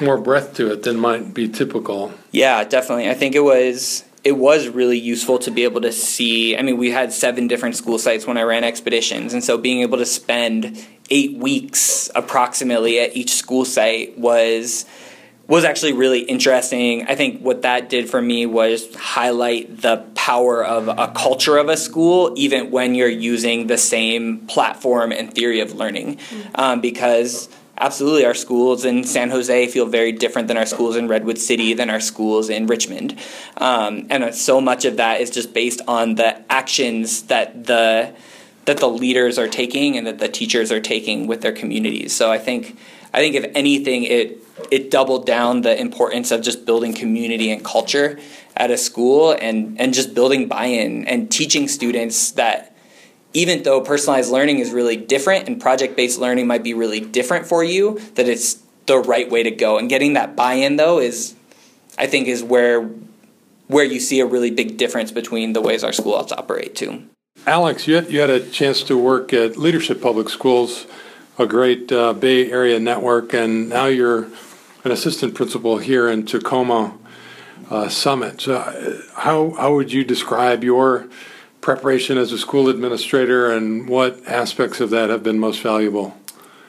more 0.00 0.18
breadth 0.18 0.54
to 0.54 0.72
it 0.72 0.82
than 0.82 0.98
might 0.98 1.34
be 1.34 1.48
typical. 1.48 2.12
Yeah, 2.30 2.64
definitely. 2.64 3.08
I 3.08 3.14
think 3.14 3.34
it 3.34 3.40
was 3.40 4.04
it 4.26 4.36
was 4.36 4.66
really 4.66 4.98
useful 4.98 5.38
to 5.38 5.52
be 5.52 5.62
able 5.62 5.80
to 5.82 5.92
see. 5.92 6.56
I 6.56 6.62
mean, 6.62 6.78
we 6.78 6.90
had 6.90 7.12
seven 7.12 7.46
different 7.46 7.76
school 7.76 7.96
sites 7.96 8.26
when 8.26 8.36
I 8.36 8.42
ran 8.42 8.64
expeditions, 8.64 9.32
and 9.32 9.44
so 9.44 9.56
being 9.56 9.82
able 9.82 9.98
to 9.98 10.04
spend 10.04 10.84
eight 11.10 11.38
weeks 11.38 12.10
approximately 12.12 12.98
at 12.98 13.16
each 13.16 13.32
school 13.34 13.64
site 13.64 14.18
was 14.18 14.84
was 15.46 15.62
actually 15.62 15.92
really 15.92 16.22
interesting. 16.22 17.06
I 17.06 17.14
think 17.14 17.40
what 17.40 17.62
that 17.62 17.88
did 17.88 18.10
for 18.10 18.20
me 18.20 18.46
was 18.46 18.92
highlight 18.96 19.80
the 19.80 19.98
power 20.16 20.64
of 20.64 20.88
a 20.88 21.12
culture 21.14 21.56
of 21.56 21.68
a 21.68 21.76
school, 21.76 22.32
even 22.34 22.72
when 22.72 22.96
you're 22.96 23.08
using 23.08 23.68
the 23.68 23.78
same 23.78 24.44
platform 24.48 25.12
and 25.12 25.32
theory 25.32 25.60
of 25.60 25.72
learning, 25.72 26.16
mm-hmm. 26.16 26.50
um, 26.56 26.80
because 26.80 27.48
absolutely. 27.78 28.24
Our 28.24 28.34
schools 28.34 28.84
in 28.84 29.04
san 29.04 29.30
jose 29.30 29.68
feel 29.68 29.86
very 29.86 30.12
different 30.12 30.48
than 30.48 30.56
our 30.56 30.66
schools 30.66 30.96
in 30.96 31.08
redwood 31.08 31.38
city 31.38 31.74
than 31.74 31.90
our 31.90 32.00
schools 32.00 32.48
in 32.48 32.66
richmond. 32.66 33.18
Um, 33.56 34.06
and 34.10 34.34
so 34.34 34.60
much 34.60 34.84
of 34.84 34.96
that 34.96 35.20
is 35.20 35.30
just 35.30 35.52
based 35.52 35.80
on 35.88 36.14
the 36.14 36.40
actions 36.50 37.22
that 37.24 37.64
the 37.64 38.14
that 38.64 38.78
the 38.78 38.88
leaders 38.88 39.38
are 39.38 39.48
taking 39.48 39.96
and 39.96 40.06
that 40.06 40.18
the 40.18 40.28
teachers 40.28 40.72
are 40.72 40.80
taking 40.80 41.26
with 41.26 41.40
their 41.42 41.52
communities. 41.52 42.14
So 42.14 42.30
i 42.30 42.38
think 42.38 42.78
i 43.14 43.18
think 43.18 43.34
if 43.34 43.50
anything 43.54 44.04
it 44.04 44.38
it 44.70 44.90
doubled 44.90 45.26
down 45.26 45.62
the 45.62 45.78
importance 45.78 46.30
of 46.30 46.42
just 46.42 46.64
building 46.64 46.94
community 46.94 47.50
and 47.50 47.64
culture 47.64 48.18
at 48.56 48.70
a 48.70 48.76
school 48.76 49.32
and 49.32 49.78
and 49.80 49.92
just 49.94 50.14
building 50.14 50.48
buy-in 50.48 51.06
and 51.06 51.30
teaching 51.30 51.68
students 51.68 52.32
that 52.32 52.75
even 53.36 53.62
though 53.64 53.82
personalized 53.82 54.32
learning 54.32 54.60
is 54.60 54.72
really 54.72 54.96
different 54.96 55.46
and 55.46 55.60
project 55.60 55.94
based 55.94 56.18
learning 56.18 56.46
might 56.46 56.64
be 56.64 56.72
really 56.72 57.00
different 57.00 57.46
for 57.46 57.62
you, 57.62 58.00
that 58.14 58.26
it's 58.26 58.62
the 58.86 58.96
right 58.96 59.30
way 59.30 59.42
to 59.42 59.50
go. 59.50 59.76
And 59.76 59.90
getting 59.90 60.14
that 60.14 60.34
buy 60.34 60.54
in, 60.54 60.76
though, 60.76 60.98
is, 60.98 61.34
I 61.98 62.06
think, 62.06 62.28
is 62.28 62.42
where 62.42 62.88
where 63.68 63.84
you 63.84 64.00
see 64.00 64.20
a 64.20 64.26
really 64.26 64.50
big 64.50 64.78
difference 64.78 65.12
between 65.12 65.52
the 65.52 65.60
ways 65.60 65.84
our 65.84 65.92
school 65.92 66.14
schools 66.14 66.32
operate 66.32 66.76
too. 66.76 67.02
Alex, 67.46 67.86
you 67.86 67.96
had, 67.96 68.10
you 68.10 68.20
had 68.20 68.30
a 68.30 68.40
chance 68.48 68.82
to 68.84 68.96
work 68.96 69.32
at 69.32 69.56
Leadership 69.56 70.00
Public 70.00 70.28
Schools, 70.28 70.86
a 71.36 71.46
great 71.46 71.90
uh, 71.92 72.12
Bay 72.12 72.50
Area 72.50 72.78
network, 72.78 73.34
and 73.34 73.68
now 73.68 73.86
you're 73.86 74.28
an 74.84 74.92
assistant 74.92 75.34
principal 75.34 75.78
here 75.78 76.08
in 76.08 76.24
Tacoma 76.24 76.96
uh, 77.68 77.88
Summit. 77.88 78.40
So 78.40 78.54
uh, 78.54 79.20
how, 79.20 79.50
how 79.58 79.74
would 79.74 79.92
you 79.92 80.04
describe 80.04 80.62
your 80.62 81.08
preparation 81.66 82.16
as 82.16 82.30
a 82.30 82.38
school 82.38 82.68
administrator 82.68 83.50
and 83.50 83.88
what 83.88 84.24
aspects 84.28 84.78
of 84.78 84.90
that 84.90 85.10
have 85.10 85.24
been 85.24 85.36
most 85.36 85.60
valuable? 85.60 86.16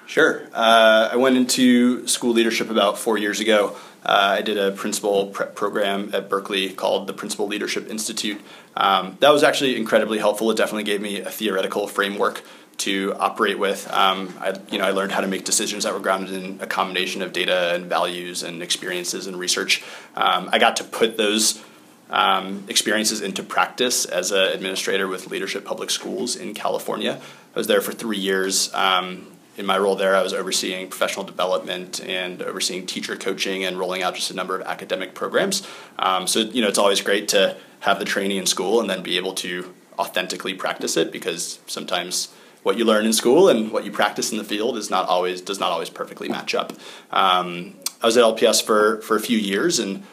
Sure. 0.07 0.47
Uh, 0.51 1.09
I 1.11 1.15
went 1.17 1.37
into 1.37 2.07
school 2.07 2.31
leadership 2.31 2.71
about 2.71 2.97
four 2.97 3.15
years 3.15 3.39
ago. 3.39 3.75
Uh, 4.03 4.37
I 4.39 4.41
did 4.41 4.57
a 4.57 4.71
principal 4.71 5.27
prep 5.27 5.53
program 5.53 6.09
at 6.15 6.29
Berkeley 6.29 6.71
called 6.71 7.05
the 7.05 7.13
Principal 7.13 7.45
Leadership 7.45 7.91
Institute. 7.91 8.41
Um, 8.75 9.17
that 9.19 9.29
was 9.29 9.43
actually 9.43 9.77
incredibly 9.77 10.17
helpful. 10.17 10.49
It 10.49 10.57
definitely 10.57 10.85
gave 10.85 10.99
me 10.99 11.19
a 11.19 11.29
theoretical 11.29 11.87
framework 11.87 12.41
to 12.77 13.13
operate 13.19 13.59
with. 13.59 13.87
Um, 13.91 14.33
I, 14.39 14.55
you 14.71 14.79
know, 14.79 14.85
I 14.85 14.91
learned 14.91 15.11
how 15.11 15.21
to 15.21 15.27
make 15.27 15.45
decisions 15.45 15.83
that 15.83 15.93
were 15.93 15.99
grounded 15.99 16.43
in 16.43 16.59
a 16.59 16.65
combination 16.65 17.21
of 17.21 17.33
data 17.33 17.75
and 17.75 17.85
values 17.85 18.41
and 18.41 18.63
experiences 18.63 19.27
and 19.27 19.37
research. 19.37 19.83
Um, 20.15 20.49
I 20.51 20.57
got 20.57 20.77
to 20.77 20.83
put 20.83 21.17
those 21.17 21.63
um, 22.09 22.65
experiences 22.67 23.21
into 23.21 23.43
practice 23.43 24.05
as 24.05 24.31
an 24.31 24.53
administrator 24.53 25.07
with 25.07 25.27
Leadership 25.27 25.65
Public 25.65 25.89
Schools 25.89 26.35
in 26.35 26.53
California. 26.53 27.19
I 27.55 27.59
was 27.59 27.67
there 27.67 27.81
for 27.81 27.91
three 27.91 28.17
years. 28.17 28.73
Um, 28.73 29.27
in 29.57 29.65
my 29.65 29.77
role 29.77 29.95
there, 29.95 30.15
I 30.15 30.21
was 30.21 30.33
overseeing 30.33 30.87
professional 30.87 31.25
development 31.25 31.99
and 31.99 32.41
overseeing 32.43 32.85
teacher 32.85 33.15
coaching 33.15 33.63
and 33.63 33.77
rolling 33.79 34.03
out 34.03 34.13
just 34.13 34.29
a 34.29 34.35
number 34.35 34.55
of 34.55 34.61
academic 34.61 35.15
programs. 35.15 35.67
Um, 35.97 36.27
so, 36.27 36.39
you 36.41 36.61
know, 36.61 36.67
it's 36.67 36.77
always 36.77 37.01
great 37.01 37.27
to 37.29 37.57
have 37.79 37.97
the 37.97 38.05
training 38.05 38.37
in 38.37 38.45
school 38.45 38.79
and 38.79 38.89
then 38.89 39.01
be 39.01 39.17
able 39.17 39.33
to 39.35 39.73
authentically 39.97 40.53
practice 40.53 40.95
it 40.95 41.11
because 41.11 41.59
sometimes 41.65 42.31
what 42.61 42.77
you 42.77 42.85
learn 42.85 43.05
in 43.05 43.13
school 43.13 43.49
and 43.49 43.71
what 43.71 43.83
you 43.83 43.91
practice 43.91 44.31
in 44.31 44.37
the 44.37 44.43
field 44.43 44.77
is 44.77 44.89
not 44.89 45.07
always 45.07 45.41
does 45.41 45.59
not 45.59 45.71
always 45.71 45.89
perfectly 45.89 46.29
match 46.29 46.53
up. 46.53 46.73
Um, 47.11 47.75
I 48.01 48.05
was 48.05 48.17
at 48.17 48.23
LPS 48.23 48.63
for 48.63 49.01
for 49.01 49.15
a 49.15 49.19
few 49.19 49.37
years 49.37 49.79
and 49.79 50.03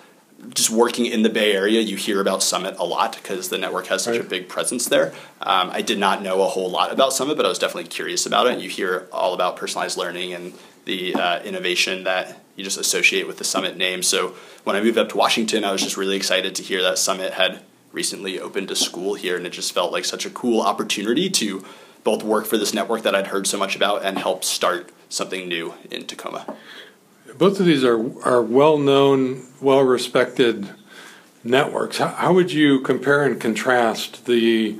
just 0.51 0.71
working 0.71 1.07
in 1.07 1.23
the 1.23 1.31
Bay 1.31 1.53
Area, 1.55 1.81
you 1.81 1.97
hear 1.97 2.21
about 2.21 2.43
Summit 2.43 2.77
a 2.79 2.85
lot 2.85 3.15
because 3.15 3.49
the 3.49 3.59
network 3.59 3.87
has 3.87 4.03
such 4.05 4.17
right. 4.17 4.25
a 4.25 4.29
big 4.29 4.49
presence 4.49 4.87
there. 4.87 5.13
Um, 5.41 5.71
I 5.71 5.83
did 5.83 5.99
not 5.99 6.23
know 6.23 6.43
a 6.43 6.47
whole 6.47 6.71
lot 6.71 6.93
about 6.93 7.13
Summit, 7.13 7.37
but 7.37 7.47
I 7.47 7.49
was 7.49 7.59
definitely 7.59 7.89
curious 7.89 8.27
about 8.27 8.47
it. 8.47 8.61
You 8.61 8.69
hear 8.69 9.09
all 9.13 9.35
about 9.35 9.57
personalized 9.57 9.97
learning 9.97 10.33
and 10.35 10.53
the 10.85 11.15
uh, 11.15 11.43
innovation 11.43 12.05
that 12.05 12.41
you 12.57 12.65
just 12.65 12.79
associate 12.79 13.27
with 13.27 13.39
the 13.39 13.45
Summit 13.45 13.77
name. 13.77 14.03
So 14.03 14.35
when 14.65 14.77
I 14.77 14.81
moved 14.83 14.99
up 14.99 15.09
to 15.11 15.17
Washington, 15.17 15.65
I 15.65 15.73
was 15.73 15.83
just 15.83 15.97
really 15.97 16.17
excited 16.17 16.55
to 16.57 16.63
hear 16.63 16.83
that 16.83 16.99
Summit 16.99 17.35
had 17.35 17.63
recently 17.93 18.39
opened 18.39 18.71
a 18.71 18.77
school 18.77 19.15
here, 19.15 19.37
and 19.37 19.47
it 19.47 19.51
just 19.51 19.73
felt 19.73 19.93
like 19.93 20.05
such 20.05 20.27
a 20.27 20.31
cool 20.31 20.61
opportunity 20.61 21.31
to 21.31 21.65
both 22.03 22.23
work 22.23 22.45
for 22.45 22.59
this 22.59 22.75
network 22.75 23.03
that 23.03 23.15
I'd 23.15 23.29
heard 23.29 23.47
so 23.47 23.59
much 23.59 23.77
about 23.77 24.05
and 24.05 24.19
help 24.19 24.45
start 24.45 24.91
something 25.09 25.49
new 25.49 25.75
in 25.91 26.07
Tacoma 26.07 26.55
both 27.39 27.61
of 27.61 27.67
these 27.67 27.85
are 27.85 27.99
are 28.27 28.43
well 28.43 28.79
known, 28.79 29.47
well 29.61 29.83
respected 29.83 30.69
networks. 31.43 31.99
How, 31.99 32.09
how, 32.09 32.33
would 32.33 32.53
you 32.53 32.81
compare 32.81 33.25
and 33.25 33.41
contrast 33.41 34.27
the 34.27 34.79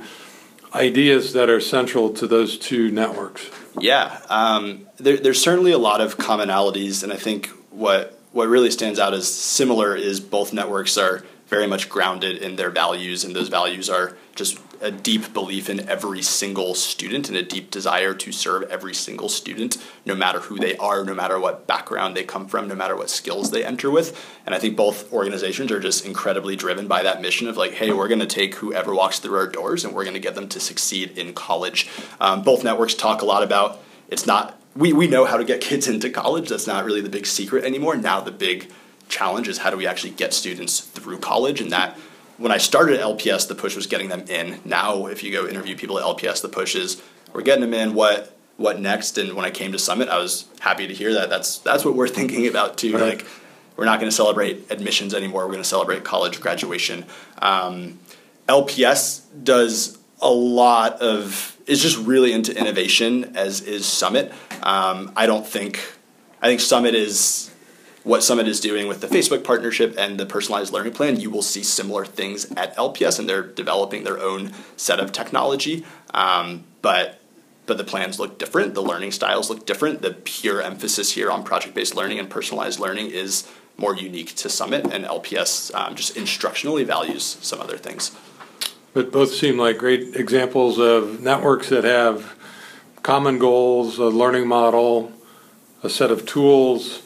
ideas 0.73 1.33
that 1.33 1.49
are 1.49 1.59
central 1.59 2.11
to 2.13 2.27
those 2.27 2.57
two 2.57 2.91
networks? 2.91 3.49
Yeah, 3.79 4.21
um, 4.29 4.87
there, 4.97 5.17
there's 5.17 5.41
certainly 5.41 5.71
a 5.71 5.77
lot 5.77 6.01
of 6.01 6.17
commonalities, 6.17 7.03
and 7.03 7.11
I 7.13 7.17
think 7.17 7.47
what 7.69 8.19
what 8.31 8.47
really 8.47 8.71
stands 8.71 8.99
out 8.99 9.13
as 9.13 9.31
similar 9.31 9.95
is 9.95 10.19
both 10.19 10.51
networks 10.51 10.97
are 10.97 11.23
very 11.47 11.67
much 11.67 11.89
grounded 11.89 12.37
in 12.37 12.55
their 12.55 12.69
values, 12.69 13.23
and 13.23 13.35
those 13.35 13.49
values 13.49 13.89
are 13.89 14.17
just 14.33 14.59
a 14.81 14.91
deep 14.91 15.33
belief 15.33 15.69
in 15.69 15.87
every 15.87 16.21
single 16.21 16.75
student 16.75 17.29
and 17.29 17.37
a 17.37 17.43
deep 17.43 17.71
desire 17.71 18.13
to 18.13 18.31
serve 18.31 18.63
every 18.63 18.93
single 18.93 19.29
student, 19.29 19.77
no 20.05 20.15
matter 20.15 20.39
who 20.41 20.57
they 20.57 20.75
are, 20.77 21.03
no 21.03 21.13
matter 21.13 21.39
what 21.39 21.67
background 21.67 22.15
they 22.15 22.23
come 22.23 22.47
from, 22.47 22.67
no 22.67 22.75
matter 22.75 22.95
what 22.95 23.09
skills 23.09 23.51
they 23.51 23.63
enter 23.63 23.89
with. 23.89 24.19
And 24.45 24.53
I 24.53 24.59
think 24.59 24.75
both 24.75 25.11
organizations 25.13 25.71
are 25.71 25.79
just 25.79 26.05
incredibly 26.05 26.55
driven 26.55 26.87
by 26.87 27.03
that 27.03 27.21
mission 27.21 27.47
of 27.47 27.57
like, 27.57 27.73
hey, 27.73 27.91
we're 27.93 28.07
going 28.07 28.19
to 28.19 28.25
take 28.25 28.55
whoever 28.55 28.93
walks 28.93 29.19
through 29.19 29.37
our 29.37 29.47
doors 29.47 29.85
and 29.85 29.93
we're 29.93 30.03
going 30.03 30.15
to 30.15 30.19
get 30.19 30.35
them 30.35 30.49
to 30.49 30.59
succeed 30.59 31.17
in 31.17 31.33
college. 31.33 31.89
Um, 32.19 32.43
both 32.43 32.63
networks 32.63 32.93
talk 32.93 33.21
a 33.21 33.25
lot 33.25 33.43
about 33.43 33.81
it's 34.09 34.25
not, 34.25 34.59
we, 34.75 34.93
we 34.93 35.07
know 35.07 35.25
how 35.25 35.37
to 35.37 35.43
get 35.43 35.61
kids 35.69 35.87
into 35.87 36.09
college. 36.09 36.49
That's 36.49 36.67
not 36.67 36.85
really 36.85 37.01
the 37.01 37.09
big 37.09 37.25
secret 37.25 37.63
anymore. 37.63 37.95
Now 37.95 38.21
the 38.21 38.31
big 38.31 38.71
challenge 39.09 39.47
is 39.47 39.59
how 39.59 39.69
do 39.69 39.77
we 39.77 39.87
actually 39.87 40.11
get 40.11 40.33
students 40.33 40.79
through 40.79 41.19
college 41.19 41.61
and 41.61 41.71
that 41.71 41.97
when 42.37 42.51
I 42.51 42.57
started 42.57 42.99
at 42.99 43.05
LPS, 43.05 43.47
the 43.47 43.55
push 43.55 43.75
was 43.75 43.87
getting 43.87 44.09
them 44.09 44.25
in. 44.27 44.59
Now, 44.65 45.05
if 45.07 45.23
you 45.23 45.31
go 45.31 45.47
interview 45.47 45.75
people 45.75 45.97
at 45.97 46.05
LPS, 46.05 46.41
the 46.41 46.49
push 46.49 46.75
is 46.75 47.01
we're 47.33 47.43
getting 47.43 47.61
them 47.61 47.73
in. 47.73 47.93
What 47.93 48.35
what 48.57 48.79
next? 48.79 49.17
And 49.17 49.33
when 49.33 49.45
I 49.45 49.51
came 49.51 49.71
to 49.73 49.79
Summit, 49.79 50.09
I 50.09 50.17
was 50.17 50.45
happy 50.59 50.87
to 50.87 50.93
hear 50.93 51.13
that. 51.13 51.29
That's 51.29 51.59
that's 51.59 51.85
what 51.85 51.95
we're 51.95 52.07
thinking 52.19 52.47
about 52.47 52.77
too. 52.77 52.93
Right. 52.93 53.17
Like 53.17 53.27
we're 53.75 53.85
not 53.85 53.99
going 53.99 54.09
to 54.09 54.15
celebrate 54.15 54.71
admissions 54.71 55.13
anymore. 55.13 55.45
We're 55.45 55.53
going 55.53 55.63
to 55.63 55.69
celebrate 55.69 56.03
college 56.03 56.39
graduation. 56.39 57.05
Um, 57.41 57.99
LPS 58.47 59.21
does 59.43 59.97
a 60.21 60.29
lot 60.29 61.01
of 61.01 61.57
is 61.67 61.81
just 61.81 61.97
really 61.97 62.31
into 62.31 62.57
innovation 62.57 63.35
as 63.35 63.61
is 63.61 63.85
Summit. 63.85 64.31
Um, 64.61 65.11
I 65.15 65.25
don't 65.25 65.45
think 65.45 65.79
I 66.41 66.47
think 66.47 66.61
Summit 66.61 66.95
is 66.95 67.51
what 68.05 68.23
Summit 68.23 68.47
is 68.47 68.59
doing 68.59 68.87
with 68.87 69.01
the 69.01 69.07
Facebook 69.07 69.43
partnership 69.43 69.95
and 69.97 70.19
the 70.19 70.27
personalized 70.27 70.71
learning 70.71 70.93
plan, 70.93 71.19
you 71.19 71.31
will 71.31 71.41
see 71.41 71.63
similar 71.63 72.05
things 72.05 72.45
at 72.51 72.75
LPS, 72.77 73.19
and 73.19 73.27
they're 73.27 73.43
developing 73.43 74.03
their 74.03 74.19
own 74.19 74.51
set 74.77 74.99
of 74.99 75.11
technology. 75.11 75.83
Um, 76.13 76.63
but 76.81 77.19
but 77.65 77.79
the 77.79 77.83
plans 77.83 78.19
look 78.19 78.37
different, 78.37 78.75
the 78.75 78.83
learning 78.83 79.11
styles 79.11 79.49
look 79.49 79.65
different. 79.65 80.03
The 80.03 80.13
pure 80.13 80.61
emphasis 80.61 81.13
here 81.13 81.31
on 81.31 81.43
project-based 81.43 81.95
learning 81.95 82.19
and 82.19 82.29
personalized 82.29 82.79
learning 82.79 83.09
is 83.09 83.49
more 83.75 83.95
unique 83.95 84.35
to 84.35 84.49
Summit, 84.49 84.85
and 84.85 85.03
LPS 85.03 85.73
um, 85.73 85.95
just 85.95 86.13
instructionally 86.13 86.85
values 86.85 87.37
some 87.41 87.59
other 87.59 87.75
things. 87.75 88.15
But 88.93 89.11
both 89.11 89.33
seem 89.33 89.57
like 89.57 89.79
great 89.79 90.15
examples 90.15 90.77
of 90.77 91.21
networks 91.21 91.69
that 91.69 91.83
have 91.83 92.35
common 93.01 93.39
goals, 93.39 93.97
a 93.97 94.05
learning 94.05 94.47
model, 94.47 95.11
a 95.81 95.89
set 95.89 96.11
of 96.11 96.27
tools 96.27 97.01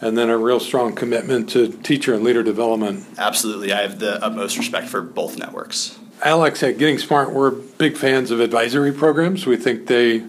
and 0.00 0.16
then 0.16 0.28
a 0.28 0.36
real 0.36 0.60
strong 0.60 0.94
commitment 0.94 1.48
to 1.50 1.68
teacher 1.68 2.14
and 2.14 2.22
leader 2.22 2.42
development. 2.42 3.06
Absolutely. 3.18 3.72
I 3.72 3.82
have 3.82 3.98
the 3.98 4.22
utmost 4.24 4.58
respect 4.58 4.88
for 4.88 5.00
both 5.00 5.38
networks. 5.38 5.98
Alex, 6.22 6.62
at 6.62 6.78
Getting 6.78 6.98
Smart, 6.98 7.32
we're 7.32 7.50
big 7.50 7.96
fans 7.96 8.30
of 8.30 8.40
advisory 8.40 8.92
programs. 8.92 9.46
We 9.46 9.56
think 9.56 9.86
they 9.86 10.24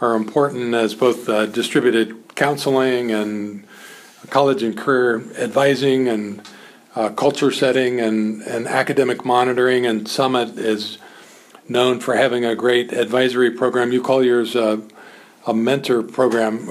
are 0.00 0.14
important 0.14 0.74
as 0.74 0.94
both 0.94 1.28
uh, 1.28 1.46
distributed 1.46 2.34
counseling 2.34 3.10
and 3.10 3.66
college 4.30 4.62
and 4.62 4.76
career 4.76 5.22
advising 5.38 6.08
and 6.08 6.42
uh, 6.94 7.10
culture 7.10 7.50
setting 7.50 8.00
and, 8.00 8.42
and 8.42 8.66
academic 8.66 9.24
monitoring. 9.24 9.86
And 9.86 10.08
Summit 10.08 10.58
is 10.58 10.98
known 11.68 12.00
for 12.00 12.16
having 12.16 12.44
a 12.44 12.54
great 12.54 12.92
advisory 12.92 13.50
program. 13.50 13.92
You 13.92 14.02
call 14.02 14.24
yours 14.24 14.56
uh, 14.56 14.80
a 15.46 15.54
mentor 15.54 16.02
program. 16.02 16.68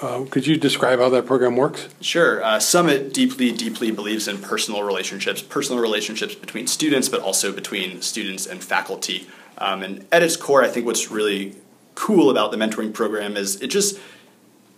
Uh, 0.00 0.24
could 0.30 0.46
you 0.46 0.56
describe 0.56 0.98
how 0.98 1.08
that 1.08 1.26
program 1.26 1.56
works? 1.56 1.88
Sure. 2.00 2.42
Uh, 2.42 2.60
Summit 2.60 3.12
deeply, 3.12 3.52
deeply 3.52 3.90
believes 3.90 4.28
in 4.28 4.38
personal 4.38 4.82
relationships, 4.82 5.42
personal 5.42 5.82
relationships 5.82 6.34
between 6.34 6.66
students, 6.66 7.08
but 7.08 7.20
also 7.20 7.52
between 7.52 8.00
students 8.02 8.46
and 8.46 8.62
faculty. 8.62 9.26
Um, 9.58 9.82
and 9.82 10.06
at 10.12 10.22
its 10.22 10.36
core, 10.36 10.62
I 10.62 10.68
think 10.68 10.86
what's 10.86 11.10
really 11.10 11.56
cool 11.94 12.30
about 12.30 12.52
the 12.52 12.56
mentoring 12.56 12.94
program 12.94 13.36
is 13.36 13.60
it 13.60 13.68
just 13.68 13.98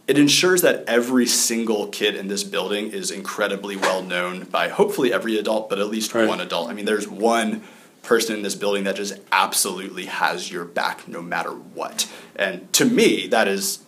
it 0.09 0.19
ensures 0.19 0.63
that 0.63 0.83
every 0.89 1.27
single 1.27 1.87
kid 1.87 2.17
in 2.17 2.27
this 2.29 2.43
building 2.43 2.91
is 2.91 3.11
incredibly 3.11 3.77
well 3.77 4.03
known 4.03 4.45
by 4.45 4.69
hopefully 4.69 5.13
every 5.13 5.39
adult, 5.39 5.69
but 5.69 5.79
at 5.79 5.89
least 5.89 6.15
right. 6.15 6.27
one 6.27 6.41
adult. 6.41 6.69
I 6.69 6.73
mean, 6.73 6.87
there's 6.87 7.07
one 7.07 7.63
person 8.03 8.35
in 8.35 8.43
this 8.43 8.55
building 8.55 8.85
that 8.85 8.97
just 8.97 9.15
absolutely 9.31 10.07
has 10.07 10.51
your 10.51 10.65
back 10.65 11.07
no 11.07 11.21
matter 11.23 11.51
what. 11.51 12.11
And 12.35 12.73
to 12.73 12.85
me, 12.85 13.29
that 13.29 13.47
is 13.47 13.81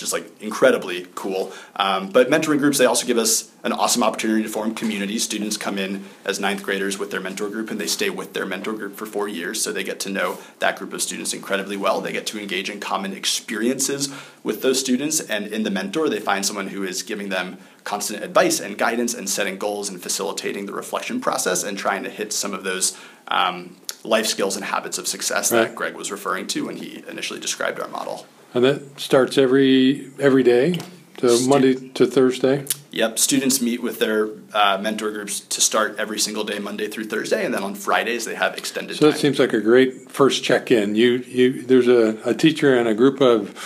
just 0.00 0.12
like 0.12 0.42
incredibly 0.42 1.06
cool. 1.14 1.52
Um, 1.76 2.10
but 2.10 2.30
mentoring 2.30 2.58
groups, 2.58 2.78
they 2.78 2.86
also 2.86 3.06
give 3.06 3.18
us 3.18 3.52
an 3.62 3.72
awesome 3.72 4.02
opportunity 4.02 4.42
to 4.42 4.48
form 4.48 4.74
communities. 4.74 5.22
Students 5.22 5.56
come 5.58 5.78
in 5.78 6.06
as 6.24 6.40
ninth 6.40 6.62
graders 6.62 6.98
with 6.98 7.10
their 7.10 7.20
mentor 7.20 7.50
group 7.50 7.70
and 7.70 7.78
they 7.78 7.86
stay 7.86 8.08
with 8.08 8.32
their 8.32 8.46
mentor 8.46 8.72
group 8.72 8.96
for 8.96 9.04
four 9.04 9.28
years. 9.28 9.62
So 9.62 9.70
they 9.70 9.84
get 9.84 10.00
to 10.00 10.10
know 10.10 10.38
that 10.58 10.78
group 10.78 10.92
of 10.94 11.02
students 11.02 11.34
incredibly 11.34 11.76
well. 11.76 12.00
They 12.00 12.12
get 12.12 12.26
to 12.28 12.40
engage 12.40 12.70
in 12.70 12.80
common 12.80 13.12
experiences 13.12 14.12
with 14.42 14.62
those 14.62 14.80
students. 14.80 15.20
And 15.20 15.46
in 15.46 15.62
the 15.62 15.70
mentor, 15.70 16.08
they 16.08 16.20
find 16.20 16.44
someone 16.44 16.68
who 16.68 16.82
is 16.82 17.02
giving 17.02 17.28
them 17.28 17.58
constant 17.84 18.24
advice 18.24 18.58
and 18.58 18.78
guidance 18.78 19.14
and 19.14 19.28
setting 19.28 19.58
goals 19.58 19.90
and 19.90 20.02
facilitating 20.02 20.66
the 20.66 20.72
reflection 20.72 21.20
process 21.20 21.62
and 21.62 21.78
trying 21.78 22.02
to 22.04 22.10
hit 22.10 22.32
some 22.32 22.54
of 22.54 22.64
those 22.64 22.98
um, 23.28 23.76
life 24.02 24.26
skills 24.26 24.56
and 24.56 24.64
habits 24.64 24.96
of 24.96 25.06
success 25.06 25.52
right. 25.52 25.68
that 25.68 25.74
Greg 25.74 25.94
was 25.94 26.10
referring 26.10 26.46
to 26.48 26.66
when 26.66 26.76
he 26.76 27.04
initially 27.06 27.40
described 27.40 27.78
our 27.78 27.88
model. 27.88 28.26
And 28.52 28.64
that 28.64 29.00
starts 29.00 29.38
every 29.38 30.10
every 30.18 30.42
day, 30.42 30.78
to 31.18 31.28
Stu- 31.30 31.48
Monday 31.48 31.88
to 31.90 32.06
Thursday. 32.06 32.66
Yep, 32.90 33.18
students 33.18 33.60
meet 33.60 33.80
with 33.80 34.00
their 34.00 34.30
uh, 34.52 34.78
mentor 34.80 35.12
groups 35.12 35.38
to 35.40 35.60
start 35.60 35.96
every 35.98 36.18
single 36.18 36.42
day, 36.42 36.58
Monday 36.58 36.88
through 36.88 37.04
Thursday, 37.04 37.44
and 37.44 37.54
then 37.54 37.62
on 37.62 37.76
Fridays 37.76 38.24
they 38.24 38.34
have 38.34 38.56
extended. 38.56 38.96
So 38.96 39.06
time. 39.06 39.16
it 39.16 39.20
seems 39.20 39.38
like 39.38 39.52
a 39.52 39.60
great 39.60 40.10
first 40.10 40.42
check-in. 40.42 40.96
You 40.96 41.18
you 41.18 41.62
there's 41.62 41.86
a, 41.86 42.18
a 42.24 42.34
teacher 42.34 42.76
and 42.76 42.88
a 42.88 42.94
group 42.94 43.20
of 43.20 43.56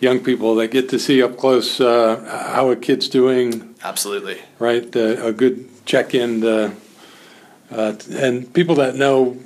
young 0.00 0.20
people 0.20 0.54
that 0.56 0.68
get 0.68 0.88
to 0.88 0.98
see 0.98 1.22
up 1.22 1.36
close 1.36 1.80
uh, 1.80 2.50
how 2.54 2.70
a 2.70 2.76
kid's 2.76 3.08
doing. 3.08 3.74
Absolutely. 3.84 4.40
Right, 4.58 4.94
uh, 4.96 5.26
a 5.26 5.32
good 5.32 5.68
check-in. 5.84 6.44
Uh, 6.44 6.74
uh, 7.70 7.94
and 8.10 8.52
people 8.52 8.74
that 8.76 8.96
know 8.96 9.38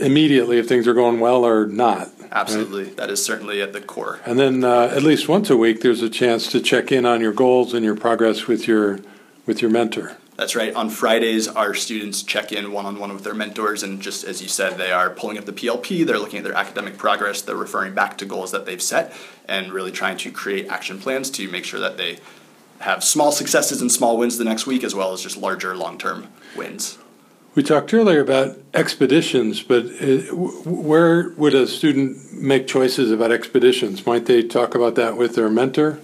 immediately 0.00 0.58
if 0.58 0.68
things 0.68 0.86
are 0.86 0.94
going 0.94 1.20
well 1.20 1.44
or 1.44 1.66
not. 1.66 2.10
Absolutely, 2.32 2.84
right? 2.84 2.96
that 2.96 3.10
is 3.10 3.24
certainly 3.24 3.62
at 3.62 3.72
the 3.72 3.80
core. 3.80 4.20
And 4.24 4.38
then 4.38 4.64
uh, 4.64 4.92
at 4.94 5.02
least 5.02 5.28
once 5.28 5.50
a 5.50 5.56
week, 5.56 5.80
there's 5.80 6.02
a 6.02 6.10
chance 6.10 6.50
to 6.52 6.60
check 6.60 6.92
in 6.92 7.06
on 7.06 7.20
your 7.20 7.32
goals 7.32 7.74
and 7.74 7.84
your 7.84 7.96
progress 7.96 8.46
with 8.46 8.66
your 8.66 9.00
with 9.46 9.60
your 9.60 9.70
mentor. 9.70 10.16
That's 10.36 10.56
right. 10.56 10.74
On 10.74 10.90
Fridays, 10.90 11.46
our 11.46 11.74
students 11.74 12.22
check 12.22 12.50
in 12.50 12.72
one 12.72 12.86
on 12.86 12.98
one 12.98 13.12
with 13.14 13.22
their 13.22 13.34
mentors, 13.34 13.84
and 13.84 14.00
just 14.00 14.24
as 14.24 14.42
you 14.42 14.48
said, 14.48 14.78
they 14.78 14.90
are 14.90 15.10
pulling 15.10 15.38
up 15.38 15.44
the 15.44 15.52
PLP, 15.52 16.04
they're 16.04 16.18
looking 16.18 16.38
at 16.38 16.44
their 16.44 16.54
academic 16.54 16.98
progress, 16.98 17.40
they're 17.42 17.54
referring 17.54 17.94
back 17.94 18.18
to 18.18 18.24
goals 18.24 18.50
that 18.50 18.66
they've 18.66 18.82
set, 18.82 19.12
and 19.46 19.72
really 19.72 19.92
trying 19.92 20.16
to 20.18 20.32
create 20.32 20.66
action 20.66 20.98
plans 20.98 21.30
to 21.30 21.48
make 21.50 21.64
sure 21.64 21.78
that 21.78 21.98
they 21.98 22.18
have 22.80 23.04
small 23.04 23.30
successes 23.30 23.80
and 23.80 23.92
small 23.92 24.18
wins 24.18 24.36
the 24.36 24.44
next 24.44 24.66
week, 24.66 24.82
as 24.82 24.92
well 24.92 25.12
as 25.12 25.22
just 25.22 25.36
larger 25.36 25.76
long 25.76 25.98
term 25.98 26.26
wins. 26.56 26.98
We 27.54 27.62
talked 27.62 27.94
earlier 27.94 28.20
about 28.20 28.58
expeditions, 28.72 29.62
but 29.62 29.86
uh, 29.86 30.34
where 30.34 31.30
would 31.30 31.54
a 31.54 31.66
student 31.66 32.32
make 32.32 32.66
choices 32.66 33.12
about 33.12 33.30
expeditions? 33.30 34.04
Might 34.04 34.26
they 34.26 34.42
talk 34.42 34.74
about 34.74 34.96
that 34.96 35.16
with 35.16 35.36
their 35.36 35.48
mentor? 35.48 36.00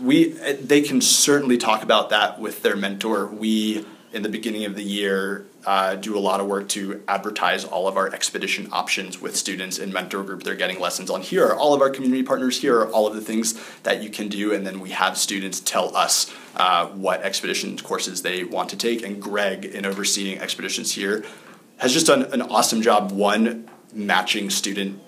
we 0.00 0.28
they 0.28 0.80
can 0.80 1.00
certainly 1.00 1.56
talk 1.56 1.82
about 1.82 2.10
that 2.10 2.40
with 2.40 2.62
their 2.62 2.76
mentor. 2.76 3.26
We 3.26 3.84
in 4.12 4.22
the 4.22 4.28
beginning 4.28 4.64
of 4.64 4.76
the 4.76 4.82
year 4.82 5.46
uh, 5.66 5.94
do 5.94 6.16
a 6.16 6.20
lot 6.20 6.40
of 6.40 6.46
work 6.46 6.68
to 6.70 7.02
advertise 7.08 7.64
all 7.64 7.88
of 7.88 7.96
our 7.96 8.12
expedition 8.12 8.68
options 8.72 9.20
with 9.20 9.36
students 9.36 9.78
in 9.78 9.92
mentor 9.92 10.22
group. 10.22 10.42
They're 10.42 10.54
getting 10.54 10.80
lessons 10.80 11.10
on 11.10 11.22
here 11.22 11.46
are 11.46 11.56
all 11.56 11.74
of 11.74 11.80
our 11.80 11.90
community 11.90 12.22
partners. 12.22 12.60
Here 12.60 12.78
are 12.78 12.90
all 12.90 13.06
of 13.06 13.14
the 13.14 13.20
things 13.20 13.60
that 13.82 14.02
you 14.02 14.10
can 14.10 14.28
do, 14.28 14.52
and 14.52 14.66
then 14.66 14.80
we 14.80 14.90
have 14.90 15.16
students 15.16 15.60
tell 15.60 15.96
us 15.96 16.32
uh, 16.56 16.86
what 16.88 17.22
expedition 17.22 17.78
courses 17.78 18.22
they 18.22 18.44
want 18.44 18.68
to 18.70 18.76
take. 18.76 19.02
And 19.02 19.20
Greg, 19.20 19.64
in 19.64 19.86
overseeing 19.86 20.38
expeditions 20.38 20.92
here, 20.92 21.24
has 21.78 21.92
just 21.92 22.06
done 22.06 22.24
an 22.32 22.42
awesome 22.42 22.82
job. 22.82 23.10
One 23.12 23.68
matching 23.92 24.50
student 24.50 25.00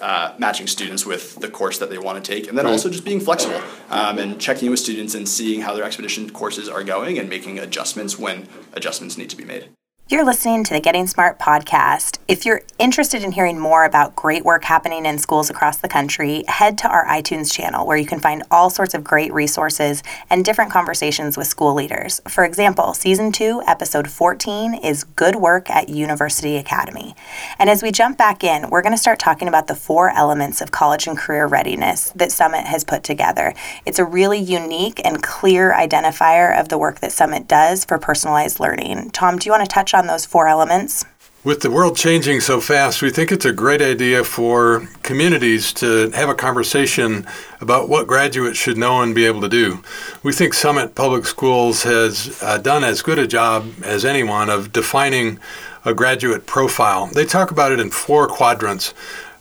uh, 0.00 0.34
matching 0.38 0.66
students 0.66 1.04
with 1.04 1.36
the 1.36 1.48
course 1.48 1.78
that 1.78 1.90
they 1.90 1.98
want 1.98 2.22
to 2.22 2.32
take, 2.32 2.48
and 2.48 2.56
then 2.56 2.64
right. 2.64 2.70
also 2.70 2.88
just 2.88 3.04
being 3.04 3.20
flexible 3.20 3.60
um, 3.90 4.18
and 4.18 4.40
checking 4.40 4.70
with 4.70 4.78
students 4.78 5.14
and 5.14 5.28
seeing 5.28 5.62
how 5.62 5.74
their 5.74 5.84
expedition 5.84 6.30
courses 6.30 6.68
are 6.68 6.84
going 6.84 7.18
and 7.18 7.28
making 7.28 7.58
adjustments 7.58 8.16
when 8.16 8.46
adjustments 8.74 9.18
need 9.18 9.30
to 9.30 9.36
be 9.36 9.44
made. 9.44 9.68
You're 10.06 10.26
listening 10.26 10.64
to 10.64 10.74
the 10.74 10.82
Getting 10.82 11.06
Smart 11.06 11.38
podcast. 11.38 12.18
If 12.28 12.44
you're 12.44 12.60
interested 12.78 13.24
in 13.24 13.32
hearing 13.32 13.58
more 13.58 13.86
about 13.86 14.14
great 14.14 14.44
work 14.44 14.64
happening 14.64 15.06
in 15.06 15.16
schools 15.16 15.48
across 15.48 15.78
the 15.78 15.88
country, 15.88 16.44
head 16.46 16.76
to 16.78 16.88
our 16.90 17.06
iTunes 17.06 17.50
channel 17.50 17.86
where 17.86 17.96
you 17.96 18.04
can 18.04 18.20
find 18.20 18.42
all 18.50 18.68
sorts 18.68 18.92
of 18.92 19.02
great 19.02 19.32
resources 19.32 20.02
and 20.28 20.44
different 20.44 20.70
conversations 20.70 21.38
with 21.38 21.46
school 21.46 21.72
leaders. 21.72 22.20
For 22.28 22.44
example, 22.44 22.92
season 22.92 23.32
2, 23.32 23.62
episode 23.66 24.10
14 24.10 24.74
is 24.74 25.04
Good 25.04 25.36
Work 25.36 25.70
at 25.70 25.88
University 25.88 26.58
Academy. 26.58 27.14
And 27.58 27.70
as 27.70 27.82
we 27.82 27.90
jump 27.90 28.18
back 28.18 28.44
in, 28.44 28.68
we're 28.68 28.82
going 28.82 28.92
to 28.92 28.98
start 28.98 29.18
talking 29.18 29.48
about 29.48 29.68
the 29.68 29.74
four 29.74 30.10
elements 30.10 30.60
of 30.60 30.70
college 30.70 31.06
and 31.06 31.16
career 31.16 31.46
readiness 31.46 32.10
that 32.10 32.30
Summit 32.30 32.66
has 32.66 32.84
put 32.84 33.04
together. 33.04 33.54
It's 33.86 33.98
a 33.98 34.04
really 34.04 34.38
unique 34.38 35.00
and 35.02 35.22
clear 35.22 35.72
identifier 35.72 36.60
of 36.60 36.68
the 36.68 36.76
work 36.76 37.00
that 37.00 37.12
Summit 37.12 37.48
does 37.48 37.86
for 37.86 37.96
personalized 37.96 38.60
learning. 38.60 39.08
Tom, 39.12 39.38
do 39.38 39.46
you 39.46 39.52
want 39.52 39.64
to 39.64 39.74
touch 39.74 39.93
on 39.94 40.06
those 40.06 40.26
four 40.26 40.48
elements? 40.48 41.04
With 41.44 41.60
the 41.60 41.70
world 41.70 41.94
changing 41.94 42.40
so 42.40 42.58
fast, 42.58 43.02
we 43.02 43.10
think 43.10 43.30
it's 43.30 43.44
a 43.44 43.52
great 43.52 43.82
idea 43.82 44.24
for 44.24 44.88
communities 45.02 45.74
to 45.74 46.08
have 46.12 46.30
a 46.30 46.34
conversation 46.34 47.26
about 47.60 47.90
what 47.90 48.06
graduates 48.06 48.58
should 48.58 48.78
know 48.78 49.02
and 49.02 49.14
be 49.14 49.26
able 49.26 49.42
to 49.42 49.48
do. 49.50 49.82
We 50.22 50.32
think 50.32 50.54
Summit 50.54 50.94
Public 50.94 51.26
Schools 51.26 51.82
has 51.82 52.38
uh, 52.42 52.56
done 52.56 52.82
as 52.82 53.02
good 53.02 53.18
a 53.18 53.26
job 53.26 53.70
as 53.82 54.06
anyone 54.06 54.48
of 54.48 54.72
defining 54.72 55.38
a 55.84 55.92
graduate 55.92 56.46
profile. 56.46 57.08
They 57.08 57.26
talk 57.26 57.50
about 57.50 57.72
it 57.72 57.80
in 57.80 57.90
four 57.90 58.26
quadrants 58.26 58.94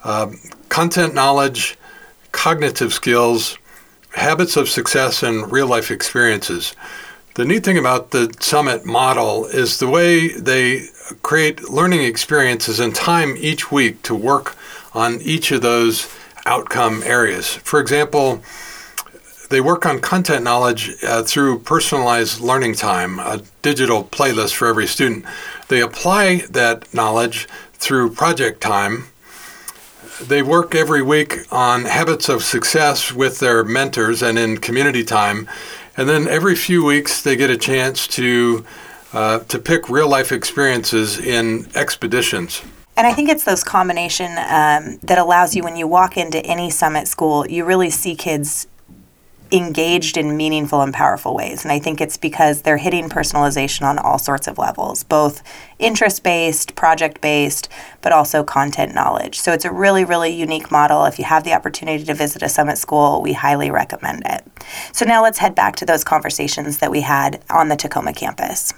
uh, 0.04 0.30
content 0.68 1.14
knowledge, 1.14 1.78
cognitive 2.34 2.92
skills, 2.92 3.58
habits 4.16 4.58
of 4.58 4.68
success, 4.68 5.24
and 5.24 5.50
real 5.50 5.68
life 5.68 5.90
experiences. 5.90 6.76
The 7.36 7.46
neat 7.46 7.64
thing 7.64 7.80
about 7.80 8.12
the 8.12 8.32
Summit 8.40 8.86
model 8.86 9.46
is 9.48 9.80
the 9.80 9.88
way 9.88 10.28
they 10.28 10.90
create 11.24 11.68
learning 11.68 12.04
experiences 12.04 12.80
and 12.80 12.94
time 12.94 13.36
each 13.40 13.72
week 13.72 14.04
to 14.04 14.14
work 14.14 14.56
on 14.94 15.20
each 15.20 15.52
of 15.52 15.64
those 15.64 16.16
outcome 16.46 17.02
areas. 17.04 17.56
For 17.56 17.80
example, 17.80 18.44
they 19.50 19.62
work 19.62 19.84
on 19.84 20.00
content 20.00 20.44
knowledge 20.44 20.94
uh, 21.02 21.24
through 21.24 21.60
personalized 21.62 22.40
learning 22.40 22.76
time, 22.76 23.18
a 23.18 23.42
digital 23.64 24.04
playlist 24.04 24.54
for 24.54 24.68
every 24.68 24.86
student. 24.86 25.26
They 25.70 25.82
apply 25.82 26.44
that 26.52 26.94
knowledge 26.94 27.48
through 27.74 28.14
project 28.14 28.62
time. 28.62 29.06
They 30.22 30.44
work 30.44 30.76
every 30.76 31.02
week 31.02 31.52
on 31.52 31.86
habits 31.86 32.30
of 32.30 32.44
success 32.44 33.12
with 33.12 33.40
their 33.40 33.64
mentors 33.64 34.22
and 34.22 34.38
in 34.38 34.60
community 34.60 35.04
time. 35.04 35.50
And 35.96 36.10
then 36.10 36.28
every 36.28 36.56
few 36.56 36.84
weeks, 36.84 37.22
they 37.22 37.36
get 37.36 37.50
a 37.50 37.58
chance 37.58 38.08
to 38.08 38.66
uh, 39.14 39.40
to 39.40 39.60
pick 39.60 39.90
real 39.90 40.10
life 40.10 40.32
experiences 40.32 41.20
in 41.20 41.68
expeditions. 41.76 42.64
And 42.96 43.08
I 43.08 43.14
think 43.14 43.30
it's 43.30 43.44
those 43.44 43.64
combination 43.64 44.32
um, 44.32 45.00
that 45.04 45.18
allows 45.18 45.56
you 45.56 45.64
when 45.64 45.76
you 45.76 45.88
walk 45.88 46.18
into 46.18 46.44
any 46.46 46.70
summit 46.70 47.08
school, 47.08 47.48
you 47.48 47.66
really 47.66 47.90
see 47.90 48.16
kids 48.16 48.68
engaged 49.54 50.18
in 50.18 50.36
meaningful 50.36 50.82
and 50.82 50.94
powerful 50.94 51.36
ways. 51.36 51.64
And 51.64 51.72
I 51.72 51.78
think 51.78 52.02
it's 52.02 52.18
because 52.18 52.64
they're 52.64 52.78
hitting 52.78 53.08
personalization 53.08 53.84
on 53.84 54.00
all 54.00 54.18
sorts 54.18 54.48
of 54.48 54.58
levels, 54.58 55.04
both 55.04 55.44
interest 55.78 56.24
based, 56.24 56.74
project 56.76 57.22
based, 57.22 57.70
but 58.02 58.12
also 58.12 58.44
content 58.44 58.96
knowledge. 58.96 59.40
So 59.40 59.54
it's 59.54 59.64
a 59.64 59.72
really, 59.72 60.06
really 60.06 60.34
unique 60.34 60.72
model. 60.72 61.06
If 61.06 61.20
you 61.20 61.26
have 61.26 61.44
the 61.44 61.54
opportunity 61.54 62.04
to 62.04 62.16
visit 62.16 62.42
a 62.42 62.50
summit 62.50 62.80
school, 62.80 63.22
we 63.22 63.34
highly 63.34 63.70
recommend 63.70 64.24
it. 64.26 64.44
So 64.92 65.06
now 65.06 65.22
let's 65.22 65.38
head 65.38 65.54
back 65.54 65.76
to 65.78 65.86
those 65.86 66.04
conversations 66.04 66.80
that 66.80 66.90
we 66.90 67.02
had 67.02 67.44
on 67.52 67.70
the 67.70 67.76
Tacoma 67.76 68.14
campus. 68.14 68.74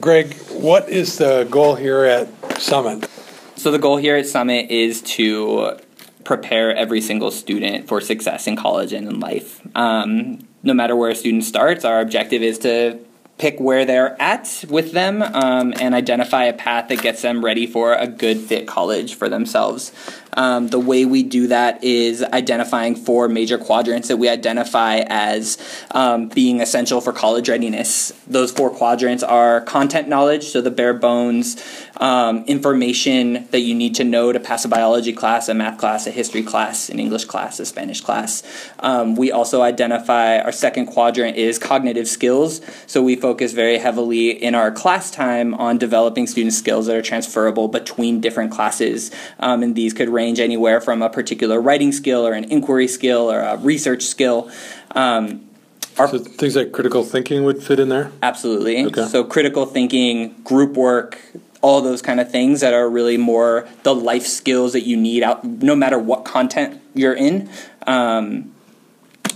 Greg, 0.00 0.34
what 0.50 0.88
is 0.88 1.18
the 1.18 1.48
goal 1.50 1.74
here 1.74 2.04
at 2.04 2.60
Summit? 2.60 3.10
So 3.56 3.72
the 3.72 3.78
goal 3.78 3.96
here 3.96 4.16
at 4.16 4.26
Summit 4.26 4.70
is 4.70 5.02
to 5.02 5.78
prepare 6.24 6.74
every 6.74 7.00
single 7.00 7.30
student 7.30 7.88
for 7.88 8.00
success 8.00 8.46
in 8.46 8.56
college 8.56 8.92
and 8.92 9.08
in 9.08 9.20
life. 9.20 9.60
Um, 9.74 10.40
no 10.62 10.74
matter 10.74 10.94
where 10.94 11.10
a 11.10 11.14
student 11.14 11.44
starts, 11.44 11.84
our 11.84 12.00
objective 12.00 12.42
is 12.42 12.58
to 12.60 12.98
pick 13.38 13.58
where 13.58 13.84
they're 13.84 14.20
at 14.22 14.64
with 14.68 14.92
them 14.92 15.22
um, 15.22 15.74
and 15.80 15.94
identify 15.94 16.44
a 16.44 16.52
path 16.52 16.88
that 16.88 17.02
gets 17.02 17.22
them 17.22 17.44
ready 17.44 17.66
for 17.66 17.94
a 17.94 18.06
good 18.06 18.38
fit 18.38 18.68
college 18.68 19.14
for 19.14 19.28
themselves. 19.28 19.90
Um, 20.34 20.68
the 20.68 20.78
way 20.78 21.04
we 21.04 21.22
do 21.22 21.48
that 21.48 21.84
is 21.84 22.22
identifying 22.22 22.94
four 22.94 23.28
major 23.28 23.58
quadrants 23.58 24.08
that 24.08 24.16
we 24.16 24.28
identify 24.28 25.02
as 25.06 25.58
um, 25.90 26.28
being 26.28 26.60
essential 26.60 27.00
for 27.00 27.12
college 27.12 27.48
readiness. 27.48 28.12
Those 28.26 28.50
four 28.50 28.70
quadrants 28.70 29.22
are 29.22 29.60
content 29.60 30.08
knowledge, 30.08 30.44
so 30.44 30.60
the 30.60 30.70
bare 30.70 30.94
bones 30.94 31.62
um, 31.98 32.44
information 32.46 33.46
that 33.50 33.60
you 33.60 33.74
need 33.74 33.94
to 33.96 34.04
know 34.04 34.32
to 34.32 34.40
pass 34.40 34.64
a 34.64 34.68
biology 34.68 35.12
class, 35.12 35.48
a 35.48 35.54
math 35.54 35.78
class, 35.78 36.06
a 36.06 36.10
history 36.10 36.42
class, 36.42 36.88
an 36.88 36.98
English 36.98 37.26
class, 37.26 37.60
a 37.60 37.66
Spanish 37.66 38.00
class. 38.00 38.42
Um, 38.80 39.14
we 39.14 39.30
also 39.30 39.60
identify 39.62 40.38
our 40.38 40.52
second 40.52 40.86
quadrant 40.86 41.36
is 41.36 41.58
cognitive 41.58 42.08
skills, 42.08 42.62
so 42.86 43.02
we 43.02 43.16
focus 43.16 43.52
very 43.52 43.78
heavily 43.78 44.30
in 44.30 44.54
our 44.54 44.70
class 44.70 45.10
time 45.10 45.54
on 45.54 45.76
developing 45.76 46.26
student 46.26 46.54
skills 46.54 46.86
that 46.86 46.96
are 46.96 47.02
transferable 47.02 47.68
between 47.68 48.20
different 48.20 48.50
classes, 48.50 49.10
um, 49.38 49.62
and 49.62 49.74
these 49.74 49.92
could 49.92 50.08
range 50.08 50.21
range 50.22 50.40
anywhere 50.40 50.80
from 50.80 51.02
a 51.02 51.10
particular 51.10 51.60
writing 51.60 51.92
skill 51.92 52.26
or 52.26 52.32
an 52.32 52.44
inquiry 52.44 52.88
skill 52.88 53.30
or 53.30 53.40
a 53.40 53.56
research 53.56 54.04
skill. 54.04 54.50
Um, 54.92 55.48
so 55.96 56.18
things 56.18 56.56
like 56.56 56.72
critical 56.72 57.04
thinking 57.04 57.44
would 57.44 57.62
fit 57.62 57.78
in 57.78 57.88
there? 57.88 58.12
Absolutely. 58.22 58.86
Okay. 58.86 59.06
So 59.06 59.24
critical 59.24 59.66
thinking, 59.66 60.34
group 60.42 60.74
work, 60.74 61.18
all 61.60 61.80
those 61.80 62.00
kind 62.00 62.20
of 62.20 62.30
things 62.30 62.60
that 62.60 62.72
are 62.72 62.88
really 62.88 63.16
more 63.16 63.68
the 63.82 63.94
life 63.94 64.26
skills 64.26 64.72
that 64.72 64.82
you 64.82 64.96
need 64.96 65.22
out 65.22 65.44
no 65.44 65.74
matter 65.76 65.98
what 65.98 66.24
content 66.24 66.80
you're 66.94 67.14
in 67.14 67.50
um, 67.86 68.52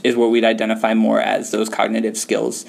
is 0.03 0.17
what 0.17 0.31
we'd 0.31 0.45
identify 0.45 0.95
more 0.95 1.21
as 1.21 1.51
those 1.51 1.69
cognitive 1.69 2.17
skills 2.17 2.65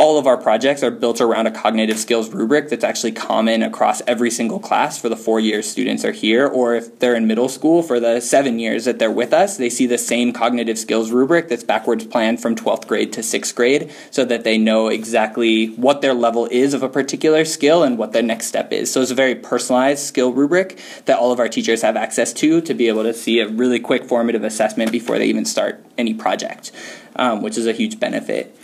all 0.00 0.16
of 0.16 0.26
our 0.26 0.38
projects 0.38 0.82
are 0.82 0.90
built 0.90 1.20
around 1.20 1.46
a 1.46 1.50
cognitive 1.50 1.98
skills 1.98 2.30
rubric 2.30 2.70
that's 2.70 2.82
actually 2.82 3.12
common 3.12 3.62
across 3.62 4.00
every 4.06 4.30
single 4.30 4.58
class 4.58 4.98
for 4.98 5.10
the 5.10 5.16
four 5.16 5.38
years 5.38 5.70
students 5.70 6.06
are 6.06 6.12
here, 6.12 6.46
or 6.46 6.74
if 6.74 6.98
they're 7.00 7.14
in 7.14 7.26
middle 7.26 7.50
school 7.50 7.82
for 7.82 8.00
the 8.00 8.18
seven 8.18 8.58
years 8.58 8.86
that 8.86 8.98
they're 8.98 9.10
with 9.10 9.34
us, 9.34 9.58
they 9.58 9.68
see 9.68 9.84
the 9.84 9.98
same 9.98 10.32
cognitive 10.32 10.78
skills 10.78 11.10
rubric 11.10 11.50
that's 11.50 11.62
backwards 11.62 12.06
planned 12.06 12.40
from 12.40 12.56
12th 12.56 12.86
grade 12.86 13.12
to 13.12 13.22
sixth 13.22 13.54
grade 13.54 13.92
so 14.10 14.24
that 14.24 14.42
they 14.42 14.56
know 14.56 14.88
exactly 14.88 15.66
what 15.74 16.00
their 16.00 16.14
level 16.14 16.46
is 16.46 16.72
of 16.72 16.82
a 16.82 16.88
particular 16.88 17.44
skill 17.44 17.82
and 17.82 17.98
what 17.98 18.14
their 18.14 18.22
next 18.22 18.46
step 18.46 18.72
is. 18.72 18.90
So 18.90 19.02
it's 19.02 19.10
a 19.10 19.14
very 19.14 19.34
personalized 19.34 20.02
skill 20.02 20.32
rubric 20.32 20.80
that 21.04 21.18
all 21.18 21.30
of 21.30 21.38
our 21.38 21.48
teachers 21.48 21.82
have 21.82 21.98
access 21.98 22.32
to 22.32 22.62
to 22.62 22.72
be 22.72 22.88
able 22.88 23.02
to 23.02 23.12
see 23.12 23.38
a 23.40 23.48
really 23.48 23.78
quick 23.78 24.06
formative 24.06 24.44
assessment 24.44 24.92
before 24.92 25.18
they 25.18 25.26
even 25.26 25.44
start 25.44 25.84
any 25.98 26.14
project, 26.14 26.72
um, 27.16 27.42
which 27.42 27.58
is 27.58 27.66
a 27.66 27.74
huge 27.74 28.00
benefit. 28.00 28.56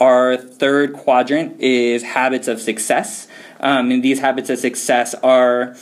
Our 0.00 0.36
third 0.36 0.92
quadrant 0.92 1.60
is 1.60 2.02
habits 2.02 2.48
of 2.48 2.60
success. 2.60 3.28
Um, 3.60 3.90
and 3.90 4.02
these 4.02 4.20
habits 4.20 4.50
of 4.50 4.58
success 4.58 5.14
are 5.22 5.76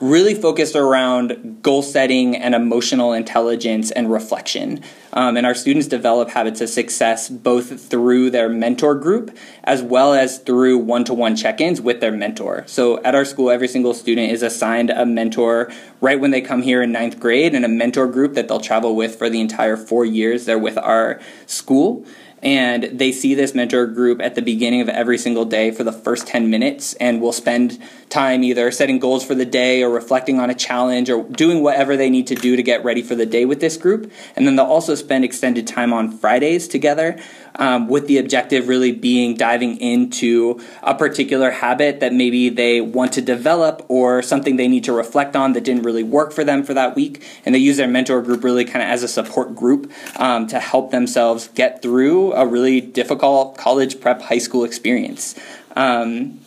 really 0.00 0.34
focused 0.34 0.76
around 0.76 1.62
goal 1.62 1.82
setting 1.82 2.36
and 2.36 2.54
emotional 2.54 3.12
intelligence 3.12 3.90
and 3.90 4.10
reflection. 4.10 4.82
Um, 5.12 5.38
and 5.38 5.46
our 5.46 5.54
students 5.54 5.88
develop 5.88 6.28
habits 6.30 6.60
of 6.60 6.68
success 6.68 7.30
both 7.30 7.88
through 7.88 8.30
their 8.30 8.48
mentor 8.48 8.94
group 8.94 9.36
as 9.64 9.82
well 9.82 10.12
as 10.12 10.38
through 10.38 10.78
one 10.78 11.04
to 11.04 11.14
one 11.14 11.34
check 11.34 11.60
ins 11.62 11.80
with 11.80 12.00
their 12.00 12.12
mentor. 12.12 12.64
So 12.66 13.02
at 13.04 13.14
our 13.14 13.24
school, 13.24 13.50
every 13.50 13.68
single 13.68 13.94
student 13.94 14.30
is 14.30 14.42
assigned 14.42 14.90
a 14.90 15.06
mentor 15.06 15.72
right 16.02 16.20
when 16.20 16.30
they 16.30 16.42
come 16.42 16.60
here 16.60 16.82
in 16.82 16.92
ninth 16.92 17.18
grade 17.18 17.54
and 17.54 17.64
a 17.64 17.68
mentor 17.68 18.06
group 18.06 18.34
that 18.34 18.48
they'll 18.48 18.60
travel 18.60 18.94
with 18.94 19.16
for 19.16 19.30
the 19.30 19.40
entire 19.40 19.76
four 19.76 20.04
years 20.04 20.44
they're 20.44 20.58
with 20.58 20.76
our 20.76 21.20
school 21.46 22.04
and 22.46 22.84
they 22.84 23.10
see 23.10 23.34
this 23.34 23.56
mentor 23.56 23.88
group 23.88 24.22
at 24.22 24.36
the 24.36 24.40
beginning 24.40 24.80
of 24.80 24.88
every 24.88 25.18
single 25.18 25.44
day 25.44 25.72
for 25.72 25.82
the 25.82 25.90
first 25.90 26.28
10 26.28 26.48
minutes 26.48 26.94
and 26.94 27.20
will 27.20 27.32
spend 27.32 27.76
time 28.08 28.44
either 28.44 28.70
setting 28.70 29.00
goals 29.00 29.26
for 29.26 29.34
the 29.34 29.44
day 29.44 29.82
or 29.82 29.90
reflecting 29.90 30.38
on 30.38 30.48
a 30.48 30.54
challenge 30.54 31.10
or 31.10 31.24
doing 31.24 31.60
whatever 31.60 31.96
they 31.96 32.08
need 32.08 32.28
to 32.28 32.36
do 32.36 32.54
to 32.54 32.62
get 32.62 32.84
ready 32.84 33.02
for 33.02 33.16
the 33.16 33.26
day 33.26 33.44
with 33.44 33.58
this 33.58 33.76
group 33.76 34.12
and 34.36 34.46
then 34.46 34.54
they'll 34.54 34.64
also 34.64 34.94
spend 34.94 35.24
extended 35.24 35.66
time 35.66 35.92
on 35.92 36.08
fridays 36.08 36.68
together 36.68 37.18
um, 37.58 37.88
with 37.88 38.06
the 38.06 38.18
objective 38.18 38.68
really 38.68 38.92
being 38.92 39.34
diving 39.34 39.78
into 39.78 40.60
a 40.82 40.94
particular 40.94 41.50
habit 41.50 42.00
that 42.00 42.12
maybe 42.12 42.48
they 42.48 42.80
want 42.80 43.12
to 43.12 43.20
develop 43.20 43.84
or 43.88 44.22
something 44.22 44.56
they 44.56 44.68
need 44.68 44.84
to 44.84 44.92
reflect 44.92 45.36
on 45.36 45.52
that 45.52 45.64
didn't 45.64 45.82
really 45.82 46.02
work 46.02 46.32
for 46.32 46.44
them 46.44 46.62
for 46.62 46.74
that 46.74 46.94
week. 46.94 47.24
And 47.44 47.54
they 47.54 47.58
use 47.58 47.76
their 47.76 47.88
mentor 47.88 48.22
group 48.22 48.44
really 48.44 48.64
kind 48.64 48.82
of 48.82 48.88
as 48.88 49.02
a 49.02 49.08
support 49.08 49.54
group 49.54 49.90
um, 50.16 50.46
to 50.48 50.60
help 50.60 50.90
themselves 50.90 51.48
get 51.48 51.82
through 51.82 52.32
a 52.36 52.46
really 52.46 52.80
difficult 52.80 53.56
college 53.56 54.00
prep 54.00 54.22
high 54.22 54.38
school 54.38 54.64
experience. 54.64 55.34
Um, 55.74 56.40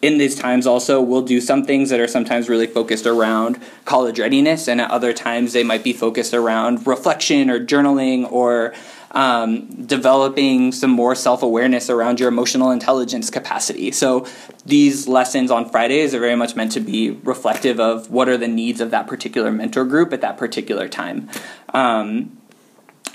in 0.00 0.18
these 0.18 0.34
times 0.34 0.66
also 0.66 1.00
we'll 1.00 1.22
do 1.22 1.40
some 1.40 1.64
things 1.64 1.90
that 1.90 2.00
are 2.00 2.08
sometimes 2.08 2.48
really 2.48 2.66
focused 2.66 3.06
around 3.06 3.60
college 3.84 4.18
readiness 4.18 4.68
and 4.68 4.80
at 4.80 4.90
other 4.90 5.12
times 5.12 5.52
they 5.52 5.62
might 5.62 5.84
be 5.84 5.92
focused 5.92 6.34
around 6.34 6.84
reflection 6.86 7.48
or 7.48 7.64
journaling 7.64 8.30
or 8.30 8.74
um, 9.12 9.66
developing 9.86 10.72
some 10.72 10.90
more 10.90 11.14
self 11.14 11.42
awareness 11.42 11.88
around 11.90 12.18
your 12.18 12.28
emotional 12.28 12.70
intelligence 12.70 13.30
capacity. 13.30 13.92
So 13.92 14.26
these 14.64 15.06
lessons 15.06 15.50
on 15.50 15.68
Fridays 15.68 16.14
are 16.14 16.20
very 16.20 16.34
much 16.34 16.56
meant 16.56 16.72
to 16.72 16.80
be 16.80 17.10
reflective 17.10 17.78
of 17.78 18.10
what 18.10 18.28
are 18.28 18.38
the 18.38 18.48
needs 18.48 18.80
of 18.80 18.90
that 18.90 19.06
particular 19.06 19.52
mentor 19.52 19.84
group 19.84 20.12
at 20.12 20.22
that 20.22 20.38
particular 20.38 20.88
time. 20.88 21.28
Um, 21.74 22.38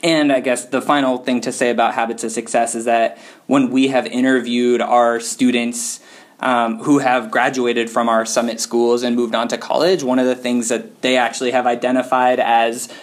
and 0.04 0.32
I 0.32 0.40
guess 0.40 0.66
the 0.66 0.82
final 0.82 1.18
thing 1.18 1.42
to 1.42 1.52
say 1.52 1.70
about 1.70 1.94
habits 1.94 2.24
of 2.24 2.32
success 2.32 2.76
is 2.76 2.86
that 2.86 3.18
when 3.48 3.72
we 3.72 3.88
have 3.88 4.06
interviewed 4.06 4.82
our 4.82 5.20
students 5.20 6.00
um, 6.40 6.80
who 6.84 7.00
have 7.00 7.32
graduated 7.32 7.90
from 7.90 8.10
our 8.10 8.26
summit 8.26 8.60
schools 8.60 9.04
and 9.04 9.16
moved 9.16 9.34
on 9.34 9.48
to 9.48 9.58
college, 9.58 10.04
one 10.04 10.20
of 10.20 10.28
the 10.28 10.36
things 10.36 10.70
that 10.70 11.02
they 11.02 11.18
actually 11.18 11.52
have 11.52 11.66
identified 11.66 12.40
as 12.40 12.94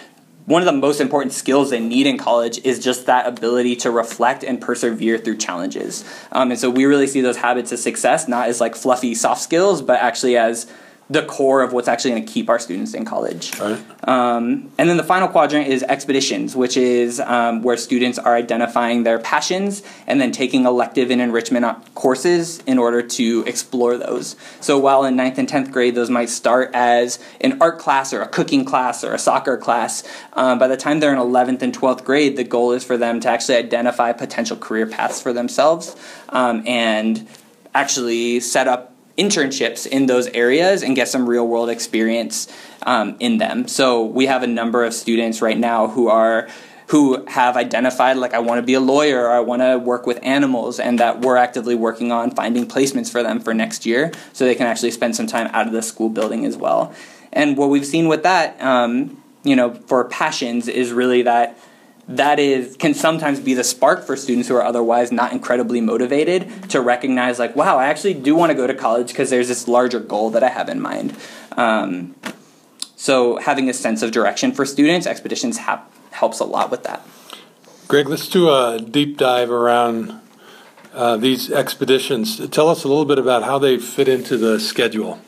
one 0.45 0.61
of 0.61 0.67
the 0.67 0.73
most 0.73 1.01
important 1.01 1.33
skills 1.33 1.71
they 1.71 1.79
need 1.79 2.05
in 2.05 2.17
college 2.17 2.63
is 2.63 2.79
just 2.79 3.07
that 3.07 3.27
ability 3.27 3.75
to 3.77 3.89
reflect 3.89 4.43
and 4.43 4.61
persevere 4.61 5.17
through 5.17 5.37
challenges. 5.37 6.05
Um, 6.31 6.51
and 6.51 6.59
so 6.59 6.69
we 6.69 6.85
really 6.85 7.07
see 7.07 7.21
those 7.21 7.37
habits 7.37 7.71
of 7.71 7.79
success 7.79 8.27
not 8.27 8.47
as 8.47 8.61
like 8.61 8.75
fluffy 8.75 9.15
soft 9.15 9.41
skills, 9.41 9.81
but 9.81 9.99
actually 9.99 10.37
as 10.37 10.71
the 11.07 11.21
core 11.23 11.61
of 11.61 11.71
what's 11.71 11.87
actually 11.87 12.11
going 12.11 12.25
to 12.25 12.31
keep 12.31 12.49
our 12.49 12.57
students 12.57 12.95
in 12.95 13.05
college. 13.05 13.57
Right. 13.59 13.79
Um, 14.07 14.71
and 14.77 14.89
then 14.89 14.97
the 14.97 15.03
final 15.03 15.27
quadrant 15.27 15.67
is 15.67 15.83
expeditions, 15.83 16.55
which 16.55 16.77
is 16.77 17.19
um, 17.19 17.61
where 17.61 17.77
students 17.77 18.17
are 18.17 18.35
identifying 18.35 19.03
their 19.03 19.19
passions 19.19 19.83
and 20.07 20.19
then 20.19 20.31
taking 20.31 20.65
elective 20.65 21.11
and 21.11 21.21
enrichment 21.21 21.65
courses 21.93 22.59
in 22.65 22.79
order 22.79 23.03
to 23.03 23.43
explore 23.45 23.97
those. 23.97 24.35
So 24.61 24.79
while 24.79 25.05
in 25.05 25.15
ninth 25.15 25.37
and 25.37 25.47
10th 25.47 25.71
grade, 25.71 25.93
those 25.93 26.09
might 26.09 26.29
start 26.29 26.71
as 26.73 27.19
an 27.39 27.61
art 27.61 27.77
class 27.77 28.11
or 28.11 28.21
a 28.21 28.27
cooking 28.27 28.65
class 28.65 29.03
or 29.03 29.13
a 29.13 29.19
soccer 29.19 29.57
class, 29.57 30.03
um, 30.33 30.57
by 30.57 30.67
the 30.67 30.77
time 30.77 31.01
they're 31.01 31.13
in 31.13 31.19
11th 31.19 31.61
and 31.61 31.71
12th 31.77 32.03
grade, 32.03 32.35
the 32.35 32.43
goal 32.43 32.71
is 32.71 32.83
for 32.83 32.97
them 32.97 33.19
to 33.19 33.29
actually 33.29 33.57
identify 33.57 34.11
potential 34.11 34.57
career 34.57 34.87
paths 34.87 35.21
for 35.21 35.33
themselves 35.33 35.95
um, 36.29 36.63
and 36.65 37.27
actually 37.75 38.39
set 38.39 38.67
up 38.67 38.94
internships 39.17 39.87
in 39.87 40.07
those 40.07 40.27
areas 40.27 40.83
and 40.83 40.95
get 40.95 41.07
some 41.07 41.27
real 41.27 41.47
world 41.47 41.69
experience 41.69 42.47
um, 42.83 43.15
in 43.19 43.37
them. 43.37 43.67
So 43.67 44.03
we 44.05 44.25
have 44.25 44.43
a 44.43 44.47
number 44.47 44.83
of 44.83 44.93
students 44.93 45.41
right 45.41 45.57
now 45.57 45.87
who 45.87 46.07
are 46.07 46.49
who 46.87 47.25
have 47.25 47.57
identified 47.57 48.17
like 48.17 48.33
I 48.33 48.39
want 48.39 48.59
to 48.59 48.61
be 48.61 48.75
a 48.75 48.79
lawyer 48.79 49.23
or 49.23 49.31
I 49.31 49.39
want 49.39 49.63
to 49.63 49.79
work 49.79 50.05
with 50.05 50.19
animals 50.21 50.79
and 50.79 50.99
that 50.99 51.21
we're 51.21 51.37
actively 51.37 51.73
working 51.73 52.11
on 52.11 52.29
finding 52.31 52.67
placements 52.67 53.11
for 53.11 53.23
them 53.23 53.39
for 53.39 53.55
next 53.55 53.87
year 53.87 54.11
so 54.33 54.45
they 54.45 54.53
can 54.53 54.67
actually 54.67 54.91
spend 54.91 55.15
some 55.15 55.25
time 55.25 55.47
out 55.47 55.65
of 55.65 55.73
the 55.73 55.81
school 55.81 56.09
building 56.09 56.45
as 56.45 56.57
well. 56.57 56.93
And 57.33 57.57
what 57.57 57.69
we've 57.69 57.85
seen 57.85 58.07
with 58.07 58.21
that, 58.23 58.61
um, 58.61 59.21
you 59.43 59.55
know, 59.55 59.73
for 59.73 60.05
passions 60.05 60.67
is 60.67 60.91
really 60.91 61.23
that 61.23 61.57
that 62.07 62.39
is 62.39 62.75
can 62.77 62.93
sometimes 62.93 63.39
be 63.39 63.53
the 63.53 63.63
spark 63.63 64.05
for 64.05 64.15
students 64.15 64.47
who 64.47 64.55
are 64.55 64.63
otherwise 64.63 65.11
not 65.11 65.31
incredibly 65.31 65.81
motivated 65.81 66.69
to 66.69 66.79
recognize 66.79 67.39
like 67.39 67.55
wow 67.55 67.77
i 67.77 67.87
actually 67.87 68.13
do 68.13 68.35
want 68.35 68.51
to 68.51 68.53
go 68.53 68.67
to 68.67 68.75
college 68.75 69.07
because 69.07 69.29
there's 69.29 69.47
this 69.47 69.67
larger 69.67 69.99
goal 69.99 70.29
that 70.29 70.43
i 70.43 70.49
have 70.49 70.69
in 70.69 70.81
mind. 70.81 71.15
Um, 71.57 72.15
so 72.95 73.37
having 73.37 73.69
a 73.69 73.73
sense 73.73 74.01
of 74.01 74.11
direction 74.11 74.51
for 74.51 74.65
students 74.65 75.07
expeditions 75.07 75.59
ha- 75.59 75.85
helps 76.11 76.39
a 76.39 76.45
lot 76.45 76.71
with 76.71 76.83
that. 76.83 77.05
Greg 77.87 78.09
let's 78.09 78.27
do 78.27 78.49
a 78.49 78.79
deep 78.79 79.17
dive 79.17 79.51
around 79.51 80.21
uh, 80.93 81.17
these 81.17 81.51
expeditions. 81.51 82.47
Tell 82.49 82.69
us 82.69 82.83
a 82.83 82.87
little 82.87 83.05
bit 83.05 83.19
about 83.19 83.43
how 83.43 83.59
they 83.59 83.77
fit 83.77 84.07
into 84.07 84.37
the 84.37 84.59
schedule. 84.59 85.19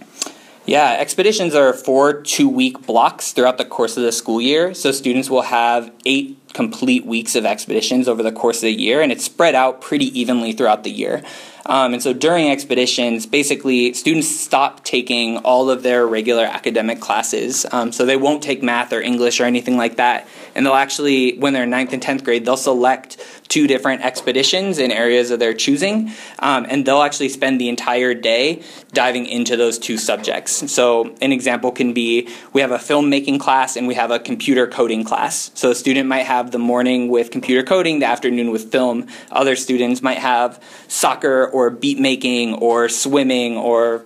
Yeah, 0.65 0.97
expeditions 0.99 1.55
are 1.55 1.71
four 1.71 2.21
two 2.21 2.49
week 2.49 2.85
blocks 2.85 3.31
throughout 3.31 3.57
the 3.57 3.65
course 3.65 3.95
of 3.95 4.03
the 4.03 4.11
school 4.11 4.41
year. 4.41 4.73
So 4.73 4.91
students 4.91 5.29
will 5.29 5.43
have 5.43 5.93
eight 6.05 6.46
complete 6.57 7.05
weeks 7.05 7.35
of 7.35 7.45
expeditions 7.45 8.07
over 8.07 8.23
the 8.23 8.31
course 8.31 8.57
of 8.57 8.61
the 8.63 8.73
year, 8.73 8.99
and 8.99 9.11
it's 9.11 9.23
spread 9.23 9.53
out 9.53 9.79
pretty 9.79 10.07
evenly 10.19 10.53
throughout 10.53 10.83
the 10.83 10.89
year. 10.89 11.21
Um, 11.67 11.93
and 11.93 12.01
so 12.01 12.13
during 12.13 12.49
expeditions, 12.49 13.25
basically, 13.25 13.93
students 13.93 14.27
stop 14.27 14.83
taking 14.83 15.37
all 15.39 15.69
of 15.69 15.83
their 15.83 16.07
regular 16.07 16.45
academic 16.45 16.99
classes. 16.99 17.65
Um, 17.71 17.91
so 17.91 18.05
they 18.05 18.17
won't 18.17 18.41
take 18.41 18.63
math 18.63 18.93
or 18.93 19.01
English 19.01 19.39
or 19.39 19.43
anything 19.43 19.77
like 19.77 19.97
that. 19.97 20.27
And 20.55 20.65
they'll 20.65 20.73
actually, 20.73 21.37
when 21.37 21.53
they're 21.53 21.63
in 21.63 21.69
ninth 21.69 21.93
and 21.93 22.01
10th 22.01 22.23
grade, 22.23 22.45
they'll 22.45 22.57
select 22.57 23.17
two 23.47 23.67
different 23.67 24.03
expeditions 24.03 24.79
in 24.79 24.91
areas 24.91 25.31
of 25.31 25.39
their 25.39 25.53
choosing. 25.53 26.11
Um, 26.39 26.65
and 26.69 26.85
they'll 26.85 27.01
actually 27.01 27.29
spend 27.29 27.61
the 27.61 27.69
entire 27.69 28.13
day 28.13 28.63
diving 28.93 29.25
into 29.25 29.55
those 29.55 29.77
two 29.77 29.97
subjects. 29.97 30.71
So 30.71 31.15
an 31.21 31.31
example 31.31 31.71
can 31.71 31.93
be 31.93 32.29
we 32.53 32.61
have 32.61 32.71
a 32.71 32.77
filmmaking 32.77 33.39
class 33.39 33.75
and 33.75 33.87
we 33.87 33.93
have 33.93 34.11
a 34.11 34.19
computer 34.19 34.67
coding 34.67 35.03
class. 35.03 35.51
So 35.53 35.71
a 35.71 35.75
student 35.75 36.07
might 36.09 36.25
have 36.25 36.51
the 36.51 36.59
morning 36.59 37.09
with 37.09 37.31
computer 37.31 37.63
coding, 37.63 37.99
the 37.99 38.07
afternoon 38.07 38.51
with 38.51 38.71
film. 38.71 39.07
Other 39.31 39.55
students 39.55 40.01
might 40.01 40.17
have 40.17 40.61
soccer 40.87 41.45
or 41.57 41.71
beat 41.71 41.97
making 41.97 42.53
or 42.53 42.87
swimming 42.87 43.57
or 43.57 44.05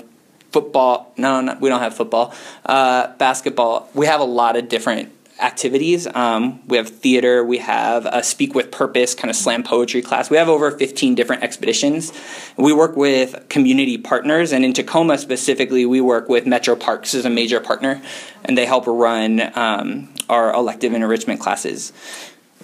football. 0.52 1.14
No, 1.18 1.42
no 1.42 1.58
we 1.60 1.68
don't 1.70 1.82
have 1.82 1.94
football. 1.94 2.34
Uh, 2.66 3.14
basketball. 3.18 3.90
We 3.94 4.06
have 4.06 4.22
a 4.22 4.26
lot 4.26 4.56
of 4.56 4.70
different 4.70 5.12
activities. 5.42 6.08
Um, 6.08 6.66
we 6.68 6.78
have 6.78 6.88
theater, 6.88 7.44
we 7.44 7.58
have 7.58 8.06
a 8.06 8.24
Speak 8.24 8.54
with 8.54 8.72
Purpose 8.72 9.16
kind 9.16 9.30
of 9.30 9.36
slam 9.36 9.64
poetry 9.64 10.02
class. 10.02 10.30
We 10.30 10.38
have 10.38 10.48
over 10.48 10.72
15 10.72 11.16
different 11.16 11.44
expeditions. 11.44 12.14
We 12.58 12.74
work 12.74 12.96
with 12.96 13.50
community 13.50 13.98
partners, 13.98 14.54
and 14.54 14.64
in 14.64 14.72
Tacoma 14.72 15.18
specifically, 15.18 15.86
we 15.86 16.00
work 16.00 16.30
with 16.30 16.46
Metro 16.46 16.76
Parks 16.76 17.14
as 17.16 17.26
a 17.26 17.30
major 17.30 17.60
partner, 17.60 18.02
and 18.46 18.58
they 18.58 18.66
help 18.66 18.86
run 18.86 19.52
um, 19.58 20.14
our 20.30 20.54
elective 20.54 20.94
enrichment 20.94 21.40
classes. 21.40 21.92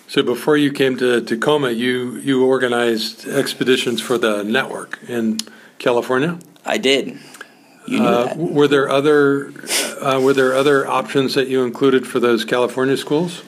So 0.08 0.24
before 0.24 0.56
you 0.56 0.72
came 0.72 0.98
to 0.98 1.22
Tacoma, 1.22 1.72
you 1.72 2.16
you 2.18 2.46
organized 2.46 3.28
expeditions 3.28 4.02
for 4.02 4.18
the 4.18 4.44
network 4.44 5.00
in 5.08 5.38
California. 5.80 6.40
I 6.66 6.78
did. 6.78 7.20
You 7.88 8.00
knew 8.00 8.06
uh, 8.06 8.26
that. 8.26 8.38
Were 8.38 8.68
there 8.70 8.90
other 8.90 9.52
uh, 10.02 10.20
were 10.22 10.34
there 10.34 10.54
other 10.54 10.88
options 10.88 11.34
that 11.36 11.50
you 11.50 11.66
included 11.66 12.08
for 12.08 12.22
those 12.22 12.46
California 12.46 12.96
schools? 12.96 13.44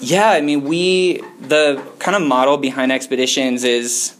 Yeah, 0.00 0.30
I 0.30 0.42
mean, 0.42 0.64
we 0.64 1.22
the 1.40 1.82
kind 1.98 2.14
of 2.14 2.22
model 2.22 2.58
behind 2.58 2.92
expeditions 2.92 3.64
is 3.64 4.14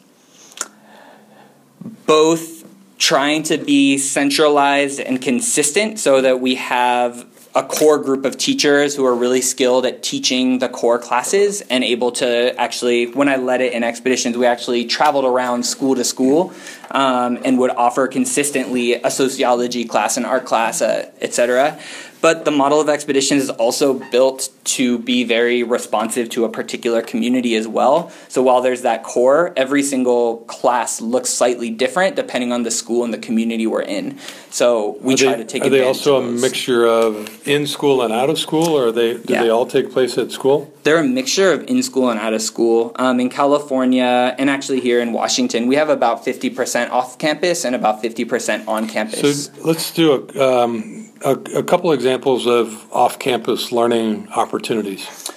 both 2.07 2.65
trying 2.99 3.43
to 3.43 3.59
be 3.59 3.99
centralized 3.99 5.01
and 5.01 5.21
consistent 5.21 5.99
so 5.99 6.21
that 6.21 6.41
we 6.41 6.55
have 6.55 7.27
a 7.55 7.63
core 7.63 7.99
group 7.99 8.25
of 8.25 8.39
teachers 8.39 8.97
who 8.97 9.05
are 9.05 9.15
really 9.15 9.43
skilled 9.43 9.85
at 9.85 10.03
teaching 10.03 10.59
the 10.59 10.69
core 10.69 10.99
classes 10.99 11.61
and 11.63 11.85
able 11.85 12.11
to 12.11 12.59
actually 12.59 13.07
when 13.07 13.29
i 13.29 13.37
led 13.37 13.61
it 13.61 13.73
in 13.73 13.85
expeditions 13.85 14.37
we 14.37 14.47
actually 14.47 14.87
traveled 14.87 15.25
around 15.25 15.65
school 15.65 15.95
to 15.95 16.05
school 16.05 16.53
um, 16.91 17.39
and 17.45 17.59
would 17.59 17.71
offer 17.71 18.09
consistently 18.09 18.95
a 18.95 19.11
sociology 19.11 19.85
class 19.85 20.17
an 20.17 20.25
art 20.25 20.47
class 20.47 20.81
uh, 20.81 21.11
etc 21.21 21.79
But 22.23 22.45
the 22.45 22.53
model 22.53 22.81
of 22.81 22.89
expeditions 22.89 23.43
is 23.43 23.51
also 23.51 23.95
built 24.11 24.49
to 24.65 25.01
be 25.01 25.25
very 25.25 25.65
responsive 25.65 26.31
to 26.31 26.45
a 26.45 26.49
particular 26.49 27.03
community 27.03 27.57
as 27.57 27.67
well. 27.67 28.11
So 28.29 28.43
while 28.43 28.61
there's 28.63 28.83
that 28.83 29.03
core, 29.03 29.53
every 29.57 29.83
single 29.83 30.37
class 30.47 31.01
looks 31.01 31.31
slightly 31.31 31.69
different 31.69 32.15
depending 32.15 32.53
on 32.53 32.63
the 32.63 32.71
school 32.71 33.03
and 33.03 33.13
the 33.13 33.19
community 33.19 33.67
we're 33.67 33.83
in. 33.83 34.19
So 34.51 34.97
we 35.01 35.15
Are 35.15 35.17
try 35.17 35.33
they- 35.33 35.39
to 35.39 35.45
take 35.45 35.65
Are 35.65 35.69
they 35.69 35.85
also 35.85 36.23
a 36.23 36.23
mixture 36.23 36.87
of 36.87 37.29
in 37.47 37.67
school 37.67 38.03
and 38.03 38.13
out 38.15 38.31
of 38.31 38.39
school, 38.39 38.69
or 38.69 38.87
are 38.89 38.93
they, 38.93 39.15
do 39.15 39.33
Yeah. 39.33 39.43
they 39.43 39.49
all 39.51 39.67
take 39.67 39.91
place 39.91 40.17
at 40.17 40.31
school? 40.31 40.71
They're 40.85 40.99
a 40.99 41.05
mixture 41.21 41.51
of 41.53 41.65
in 41.69 41.83
school 41.83 42.09
and 42.09 42.21
out 42.21 42.35
of 42.35 42.43
school. 42.43 42.93
Um, 42.97 43.19
in 43.19 43.31
California 43.31 44.35
and 44.39 44.49
actually 44.49 44.81
here 44.81 45.01
in 45.01 45.13
Washington, 45.13 45.67
we 45.67 45.75
have 45.75 45.89
about 45.89 46.25
50% 46.25 46.91
off 46.93 47.19
campus 47.19 47.65
and 47.65 47.75
about 47.75 48.01
50% 48.01 48.63
on 48.69 48.87
campus. 48.89 49.47
So 49.47 49.53
let's 49.65 49.91
do 49.91 50.13
a, 50.37 50.49
um, 50.65 51.09
a, 51.25 51.33
a 51.57 51.63
couple 51.65 51.91
examples 51.91 52.12
of 52.47 52.93
off-campus 52.93 53.73
learning 53.73 54.29
opportunities. 54.31 55.31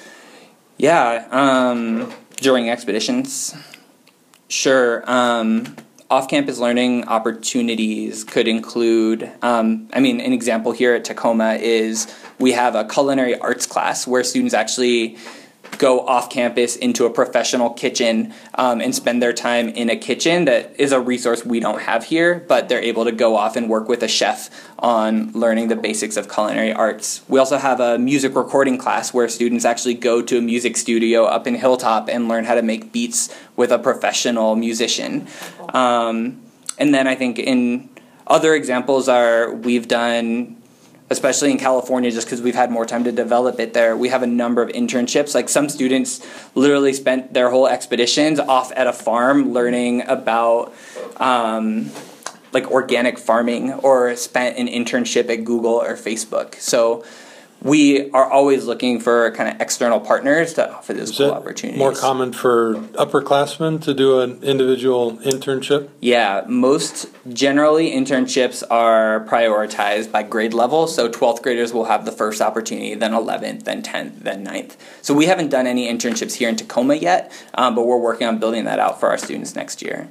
Yeah, 0.78 1.28
um, 1.32 2.12
during 2.38 2.70
expeditions. 2.70 3.56
Sure. 4.48 5.04
Um, 5.10 5.76
off 6.10 6.28
campus 6.28 6.60
learning 6.60 7.08
opportunities 7.08 8.24
could 8.24 8.48
include, 8.48 9.32
um, 9.42 9.90
I 9.92 10.00
mean, 10.00 10.22
an 10.22 10.34
example 10.34 10.72
here 10.72 10.94
at 10.94 11.04
Tacoma 11.04 11.54
is 11.56 12.14
we 12.38 12.52
have 12.52 12.76
a 12.76 12.86
culinary 12.86 13.38
arts 13.40 13.66
class 13.66 14.06
where 14.06 14.24
students 14.24 14.54
actually 14.54 15.18
go 15.78 16.06
off 16.08 16.30
campus 16.30 16.75
into 16.75 17.06
a 17.06 17.10
professional 17.10 17.69
kitchen 17.69 18.34
um, 18.56 18.82
and 18.82 18.95
spend 18.95 19.21
their 19.21 19.34
time 19.34 19.69
in 19.69 19.89
a 19.89 19.95
kitchen 19.95 20.45
that 20.45 20.73
is 20.80 20.91
a 20.91 20.99
resource 20.99 21.45
we 21.45 21.60
don't 21.60 21.82
have 21.82 22.06
here, 22.06 22.45
but 22.47 22.69
they're 22.69 22.82
able 22.82 23.06
to 23.06 23.12
go 23.12 23.36
off 23.36 23.56
and 23.56 23.69
work 23.69 23.88
with 23.88 24.01
a 24.04 24.08
chef 24.08 24.49
on 24.80 25.32
learning 25.34 25.67
the 25.67 25.75
basics 25.75 26.17
of 26.17 26.32
culinary 26.32 26.73
arts. 26.73 27.21
We 27.28 27.39
also 27.39 27.58
have 27.58 27.80
a 27.80 27.97
music 27.97 28.36
recording 28.36 28.78
class 28.78 29.13
where 29.13 29.28
students 29.28 29.65
actually 29.65 29.95
go 29.95 30.21
to 30.21 30.38
a 30.38 30.41
music 30.41 30.78
studio 30.78 31.25
up 31.25 31.47
in 31.47 31.56
Hilltop 31.56 32.10
and 32.10 32.28
learn 32.28 32.45
how 32.45 32.56
to 32.56 32.62
make 32.62 32.91
beats 32.91 33.36
with 33.56 33.71
a 33.71 33.80
professional 33.80 34.56
musician. 34.56 35.28
Um, 35.73 36.41
and 36.78 36.93
then 36.93 37.08
I 37.08 37.15
think 37.15 37.39
in 37.39 37.89
other 38.28 38.54
examples 38.56 39.08
are 39.08 39.54
we've 39.54 39.88
done 39.88 40.62
especially 41.10 41.52
in 41.52 41.58
California, 41.58 42.12
just 42.12 42.28
because 42.28 42.41
we've 42.41 42.56
had 42.56 42.72
more 42.72 42.86
time 42.86 43.04
to 43.04 43.12
develop 43.12 43.60
it 43.60 43.74
there, 43.74 43.96
we 43.96 44.10
have 44.10 44.24
a 44.24 44.28
number 44.28 44.62
of 44.62 44.70
internships. 44.70 45.36
Like 45.36 45.50
some 45.50 45.70
students 45.70 46.26
literally 46.56 46.94
spent 46.94 47.34
their 47.34 47.50
whole 47.50 47.68
expeditions 47.68 48.39
off 48.39 48.72
at 48.76 48.88
a 48.88 48.94
farm 48.94 49.54
learning 49.54 50.04
about. 50.08 50.74
Um, 51.18 51.91
like 52.56 52.72
organic 52.72 53.20
farming 53.20 53.74
or 53.74 54.15
spent 54.15 54.58
an 54.58 54.68
internship 54.68 55.30
at 55.30 55.44
Google 55.44 55.74
or 55.74 55.98
Facebook. 55.98 56.56
So 56.56 57.04
we 57.65 58.12
are 58.12 58.30
always 58.32 58.65
looking 58.65 58.99
for 58.99 59.32
kind 59.32 59.49
of 59.49 59.60
external 59.60 59.99
partners 59.99 60.54
to 60.54 60.71
offer 60.71 60.93
those 60.93 61.10
Is 61.10 61.17
cool 61.17 61.32
opportunities. 61.32 61.80
more 61.80 61.95
common 61.95 62.32
for 62.32 62.75
upperclassmen 62.75 63.82
to 63.82 63.93
do 63.95 64.19
an 64.19 64.43
individual 64.43 65.17
internship? 65.17 65.89
Yeah, 65.99 66.43
most 66.47 67.08
generally 67.28 67.89
internships 67.89 68.63
are 68.69 69.25
prioritized 69.25 70.12
by 70.12 70.21
grade 70.21 70.54
level. 70.54 70.86
So 70.86 71.10
12th 71.10 71.41
graders 71.41 71.73
will 71.73 71.86
have 71.86 72.06
the 72.06 72.12
first 72.12 72.39
opportunity, 72.39 72.93
then 72.93 73.13
11th, 73.13 73.63
then 73.63 73.82
10th, 73.82 74.19
then 74.19 74.45
9th. 74.45 74.75
So 75.01 75.15
we 75.15 75.25
haven't 75.25 75.49
done 75.49 75.65
any 75.65 75.91
internships 75.91 76.36
here 76.36 76.49
in 76.49 76.56
Tacoma 76.58 76.93
yet, 76.93 77.32
um, 77.56 77.73
but 77.73 77.88
we're 77.88 77.97
working 77.97 78.28
on 78.28 78.38
building 78.38 78.65
that 78.65 78.78
out 78.78 78.99
for 78.99 79.10
our 79.10 79.17
students 79.17 79.56
next 79.56 79.82
year. 79.82 80.10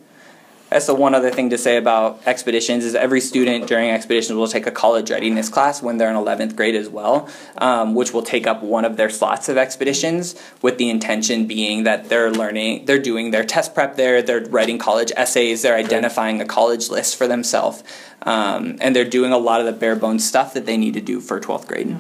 That's 0.74 0.86
the 0.86 0.94
one 0.96 1.14
other 1.14 1.30
thing 1.30 1.50
to 1.50 1.56
say 1.56 1.76
about 1.76 2.20
expeditions 2.26 2.84
is 2.84 2.96
every 2.96 3.20
student 3.20 3.68
during 3.68 3.90
expeditions 3.90 4.36
will 4.36 4.48
take 4.48 4.66
a 4.66 4.72
college 4.72 5.08
readiness 5.08 5.48
class 5.48 5.80
when 5.80 5.98
they're 5.98 6.10
in 6.10 6.16
11th 6.16 6.56
grade 6.56 6.74
as 6.74 6.88
well, 6.88 7.28
um, 7.58 7.94
which 7.94 8.12
will 8.12 8.24
take 8.24 8.48
up 8.48 8.60
one 8.60 8.84
of 8.84 8.96
their 8.96 9.08
slots 9.08 9.48
of 9.48 9.56
expeditions 9.56 10.34
with 10.62 10.76
the 10.76 10.90
intention 10.90 11.46
being 11.46 11.84
that 11.84 12.08
they're 12.08 12.32
learning, 12.32 12.86
they're 12.86 12.98
doing 12.98 13.30
their 13.30 13.44
test 13.44 13.72
prep 13.72 13.94
there, 13.94 14.20
they're 14.20 14.46
writing 14.46 14.76
college 14.76 15.12
essays, 15.16 15.62
they're 15.62 15.76
identifying 15.76 16.40
a 16.40 16.44
college 16.44 16.90
list 16.90 17.14
for 17.14 17.28
themselves, 17.28 17.84
um, 18.22 18.76
and 18.80 18.96
they're 18.96 19.04
doing 19.04 19.30
a 19.30 19.38
lot 19.38 19.60
of 19.60 19.66
the 19.66 19.72
bare 19.72 19.94
bones 19.94 20.26
stuff 20.26 20.54
that 20.54 20.66
they 20.66 20.76
need 20.76 20.94
to 20.94 21.00
do 21.00 21.20
for 21.20 21.38
12th 21.38 21.68
grade. 21.68 21.96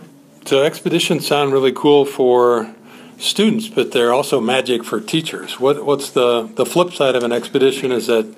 So 0.46 0.64
expeditions 0.64 1.28
sound 1.28 1.52
really 1.52 1.70
cool 1.70 2.04
for 2.04 2.74
students, 3.18 3.68
but 3.68 3.92
they're 3.92 4.12
also 4.12 4.40
magic 4.40 4.82
for 4.82 5.00
teachers. 5.00 5.60
What, 5.60 5.86
what's 5.86 6.10
the, 6.10 6.50
the 6.56 6.66
flip 6.66 6.92
side 6.92 7.14
of 7.14 7.22
an 7.22 7.30
expedition 7.30 7.92
is 7.92 8.08
that 8.08 8.34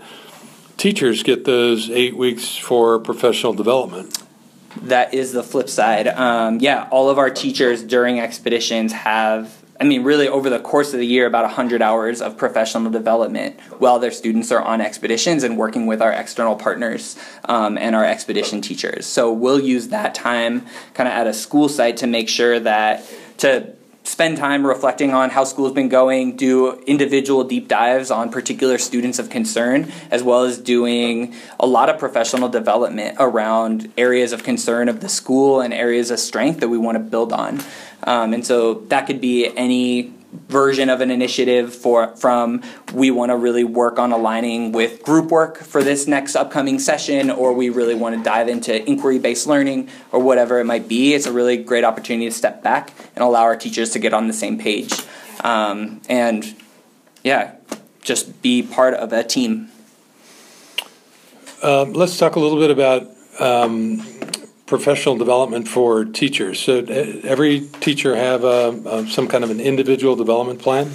teachers 0.77 1.23
get 1.23 1.45
those 1.45 1.91
eight 1.91 2.17
weeks 2.17 2.57
for 2.57 2.99
professional 2.99 3.53
development. 3.53 4.23
that 4.83 5.15
is 5.15 5.33
the 5.33 5.43
flip 5.43 5.69
side. 5.71 6.07
Um, 6.07 6.61
yeah, 6.61 6.87
all 6.91 7.09
of 7.09 7.19
our 7.19 7.31
teachers 7.31 7.83
during 7.83 8.21
expeditions 8.21 8.93
have, 8.93 9.63
I 9.81 9.85
mean, 9.85 10.05
really 10.05 10.29
over 10.29 10.51
the 10.51 10.59
course 10.59 10.93
of 10.93 10.99
the 11.01 11.07
year, 11.07 11.27
about 11.27 11.45
100 11.45 11.81
hours 11.81 12.21
of 12.21 12.37
professional 12.37 12.91
development 12.91 13.59
while 13.79 13.99
their 13.99 14.11
students 14.11 14.53
are 14.53 14.61
on 14.61 14.83
expeditions 14.83 15.45
and 15.45 15.57
working 15.57 15.87
with 15.87 16.03
our 16.03 16.13
external 16.13 16.57
partners 16.57 17.17
um, 17.47 17.79
and 17.79 17.97
our 17.97 18.05
expedition 18.05 18.61
teachers. 18.61 19.07
So 19.07 19.33
we'll 19.33 19.61
use 19.61 19.89
that 19.89 20.15
time 20.15 20.67
kind 20.93 21.09
of 21.09 21.15
at 21.15 21.27
a 21.27 21.33
school 21.33 21.71
site 21.71 21.97
to 21.99 22.07
make 22.07 22.29
sure 22.29 22.61
that 22.61 23.03
to 23.39 23.75
spend 24.07 24.37
time 24.37 24.65
reflecting 24.65 25.13
on 25.13 25.31
how 25.31 25.45
school's 25.45 25.73
been 25.73 25.89
going, 25.89 26.37
do 26.37 26.81
individual 26.87 27.45
deep 27.45 27.67
dives 27.67 28.11
on 28.11 28.31
particular 28.31 28.79
students 28.79 29.19
of 29.19 29.29
concern, 29.31 29.91
as 30.11 30.23
well 30.23 30.45
as 30.45 30.59
doing 30.59 31.35
a 31.59 31.67
lot 31.67 31.91
of 31.91 31.99
professional 31.99 32.49
development 32.49 33.17
around 33.19 33.93
areas 33.99 34.33
of 34.33 34.45
concern 34.45 34.89
of 34.89 35.01
the 35.01 35.09
school 35.09 35.61
and 35.61 35.75
areas 35.75 36.11
of 36.11 36.19
strength 36.19 36.61
that 36.61 36.69
we 36.69 36.79
want 36.79 36.97
to 36.97 37.03
build 37.03 37.33
on. 37.33 37.61
Um, 38.05 38.33
and 38.33 38.47
so 38.47 38.75
that 38.75 39.07
could 39.07 39.21
be 39.21 39.49
any 39.57 40.15
version 40.33 40.89
of 40.89 41.01
an 41.01 41.11
initiative 41.11 41.75
for 41.75 42.15
from 42.17 42.63
we 42.93 43.11
want 43.11 43.31
to 43.31 43.37
really 43.37 43.65
work 43.65 43.99
on 43.99 44.13
aligning 44.13 44.73
with 44.73 45.03
group 45.03 45.31
work 45.31 45.59
for 45.59 45.83
this 45.83 46.07
next 46.07 46.37
upcoming 46.37 46.79
session 46.79 47.31
or 47.31 47.53
we 47.53 47.69
really 47.71 47.95
want 47.95 48.17
to 48.17 48.23
dive 48.23 48.49
into 48.49 48.87
inquiry 48.89 49.19
based 49.19 49.47
learning 49.47 49.89
or 50.13 50.21
whatever 50.21 50.59
it 50.59 50.65
might 50.65 50.89
be 50.89 51.15
it's 51.15 51.27
a 51.27 51.33
really 51.33 51.57
great 51.57 51.85
opportunity 51.85 52.29
to 52.29 52.35
step 52.35 52.63
back 52.63 52.93
and 53.15 53.23
allow 53.23 53.43
our 53.43 53.57
teachers 53.57 53.91
to 53.91 53.99
get 53.99 54.13
on 54.13 54.27
the 54.27 54.33
same 54.33 54.59
page. 54.59 54.93
Um, 55.43 56.03
and 56.09 56.55
yeah 57.23 57.57
just 58.07 58.41
be 58.41 58.63
part 58.63 58.95
of 58.95 59.13
a 59.13 59.25
team. 59.25 59.69
Um, 61.63 61.93
let's 61.93 62.17
talk 62.17 62.37
a 62.37 62.41
little 62.41 62.59
bit 62.59 62.71
about 62.71 63.03
um, 63.41 63.99
professional 64.67 65.17
development 65.17 65.69
for 65.69 66.05
teachers. 66.05 66.61
So, 66.61 66.81
uh, 66.81 67.21
every 67.23 67.61
teacher 67.81 68.17
have 68.17 68.45
a, 68.45 68.81
a, 68.85 69.07
some 69.09 69.29
kind 69.29 69.45
of 69.45 69.51
an 69.51 69.61
individual 69.61 70.17
development 70.17 70.61
plan. 70.61 70.91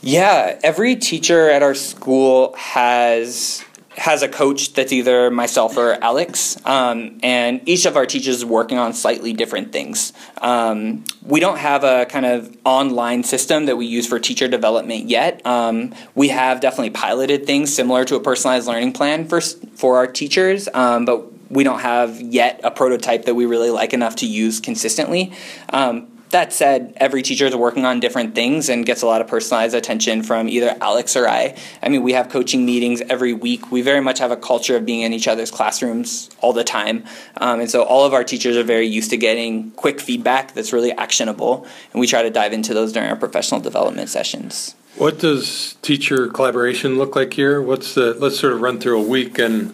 Yeah, 0.00 0.58
every 0.62 0.96
teacher 0.96 1.50
at 1.50 1.62
our 1.62 1.74
school 1.74 2.54
has 2.56 3.64
has 3.98 4.22
a 4.22 4.28
coach 4.28 4.74
that's 4.74 4.92
either 4.92 5.28
myself 5.30 5.76
or 5.76 5.92
Alex, 5.94 6.56
um, 6.64 7.18
and 7.22 7.60
each 7.66 7.84
of 7.84 7.96
our 7.96 8.06
teachers 8.06 8.36
is 8.36 8.44
working 8.44 8.78
on 8.78 8.92
slightly 8.92 9.32
different 9.32 9.72
things. 9.72 10.12
Um, 10.40 11.02
we 11.22 11.40
don't 11.40 11.58
have 11.58 11.82
a 11.82 12.06
kind 12.06 12.24
of 12.24 12.56
online 12.64 13.24
system 13.24 13.66
that 13.66 13.76
we 13.76 13.86
use 13.86 14.06
for 14.06 14.20
teacher 14.20 14.46
development 14.46 15.08
yet. 15.08 15.44
Um, 15.44 15.94
we 16.14 16.28
have 16.28 16.60
definitely 16.60 16.90
piloted 16.90 17.44
things 17.44 17.74
similar 17.74 18.04
to 18.04 18.14
a 18.14 18.20
personalized 18.20 18.68
learning 18.68 18.92
plan 18.92 19.26
for 19.26 19.40
for 19.40 19.96
our 19.96 20.06
teachers, 20.06 20.68
um, 20.74 21.04
but 21.04 21.37
we 21.50 21.64
don't 21.64 21.80
have 21.80 22.20
yet 22.20 22.60
a 22.64 22.70
prototype 22.70 23.24
that 23.24 23.34
we 23.34 23.46
really 23.46 23.70
like 23.70 23.92
enough 23.92 24.16
to 24.16 24.26
use 24.26 24.60
consistently. 24.60 25.32
Um, 25.70 26.08
that 26.30 26.52
said, 26.52 26.92
every 26.96 27.22
teacher 27.22 27.46
is 27.46 27.56
working 27.56 27.84
on 27.84 28.00
different 28.00 28.34
things 28.34 28.68
and 28.68 28.84
gets 28.84 29.02
a 29.02 29.06
lot 29.06 29.20
of 29.20 29.26
personalized 29.26 29.74
attention 29.74 30.22
from 30.22 30.48
either 30.48 30.76
Alex 30.80 31.16
or 31.16 31.26
I. 31.26 31.56
I 31.82 31.88
mean, 31.88 32.02
we 32.02 32.12
have 32.12 32.28
coaching 32.28 32.66
meetings 32.66 33.00
every 33.08 33.32
week. 33.32 33.70
We 33.72 33.80
very 33.80 34.00
much 34.00 34.18
have 34.18 34.30
a 34.30 34.36
culture 34.36 34.76
of 34.76 34.84
being 34.84 35.00
in 35.00 35.12
each 35.12 35.26
other's 35.26 35.50
classrooms 35.50 36.28
all 36.40 36.52
the 36.52 36.64
time. 36.64 37.04
Um, 37.38 37.60
and 37.60 37.70
so 37.70 37.82
all 37.82 38.04
of 38.04 38.12
our 38.12 38.24
teachers 38.24 38.56
are 38.56 38.62
very 38.62 38.86
used 38.86 39.10
to 39.10 39.16
getting 39.16 39.70
quick 39.72 40.00
feedback 40.00 40.52
that's 40.52 40.72
really 40.72 40.92
actionable. 40.92 41.66
And 41.92 42.00
we 42.00 42.06
try 42.06 42.22
to 42.22 42.30
dive 42.30 42.52
into 42.52 42.74
those 42.74 42.92
during 42.92 43.08
our 43.08 43.16
professional 43.16 43.60
development 43.60 44.10
sessions. 44.10 44.74
What 44.96 45.20
does 45.20 45.76
teacher 45.80 46.26
collaboration 46.26 46.98
look 46.98 47.14
like 47.14 47.32
here? 47.32 47.62
What's 47.62 47.94
the 47.94 48.14
let's 48.14 48.38
sort 48.38 48.52
of 48.52 48.60
run 48.60 48.80
through 48.80 49.00
a 49.00 49.06
week 49.06 49.38
and 49.38 49.72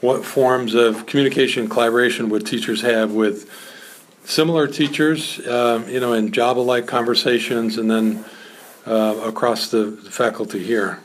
what 0.00 0.24
forms 0.24 0.74
of 0.74 1.06
communication 1.06 1.62
and 1.62 1.70
collaboration 1.70 2.28
would 2.28 2.46
teachers 2.46 2.82
have 2.82 3.12
with 3.12 3.50
similar 4.24 4.66
teachers, 4.66 5.46
um, 5.48 5.88
you 5.88 6.00
know, 6.00 6.12
in 6.12 6.30
job-alike 6.30 6.86
conversations, 6.86 7.78
and 7.78 7.90
then 7.90 8.24
uh, 8.86 9.20
across 9.24 9.70
the 9.70 9.92
faculty 10.10 10.62
here? 10.62 11.00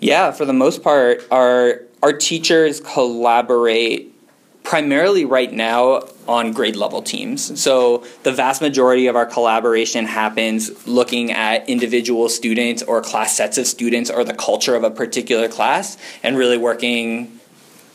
Yeah, 0.00 0.30
for 0.30 0.44
the 0.44 0.52
most 0.52 0.82
part, 0.82 1.26
our 1.30 1.80
our 2.02 2.12
teachers 2.12 2.80
collaborate 2.80 4.12
primarily 4.62 5.24
right 5.24 5.52
now 5.52 6.02
on 6.26 6.52
grade 6.52 6.76
level 6.76 7.02
teams. 7.02 7.60
So 7.60 8.04
the 8.22 8.32
vast 8.32 8.60
majority 8.62 9.06
of 9.06 9.16
our 9.16 9.26
collaboration 9.26 10.06
happens 10.06 10.86
looking 10.86 11.30
at 11.30 11.68
individual 11.68 12.28
students 12.28 12.82
or 12.82 13.00
class 13.02 13.36
sets 13.36 13.58
of 13.58 13.66
students 13.66 14.10
or 14.10 14.24
the 14.24 14.34
culture 14.34 14.74
of 14.74 14.82
a 14.82 14.90
particular 14.90 15.48
class 15.48 15.96
and 16.22 16.36
really 16.36 16.58
working 16.58 17.40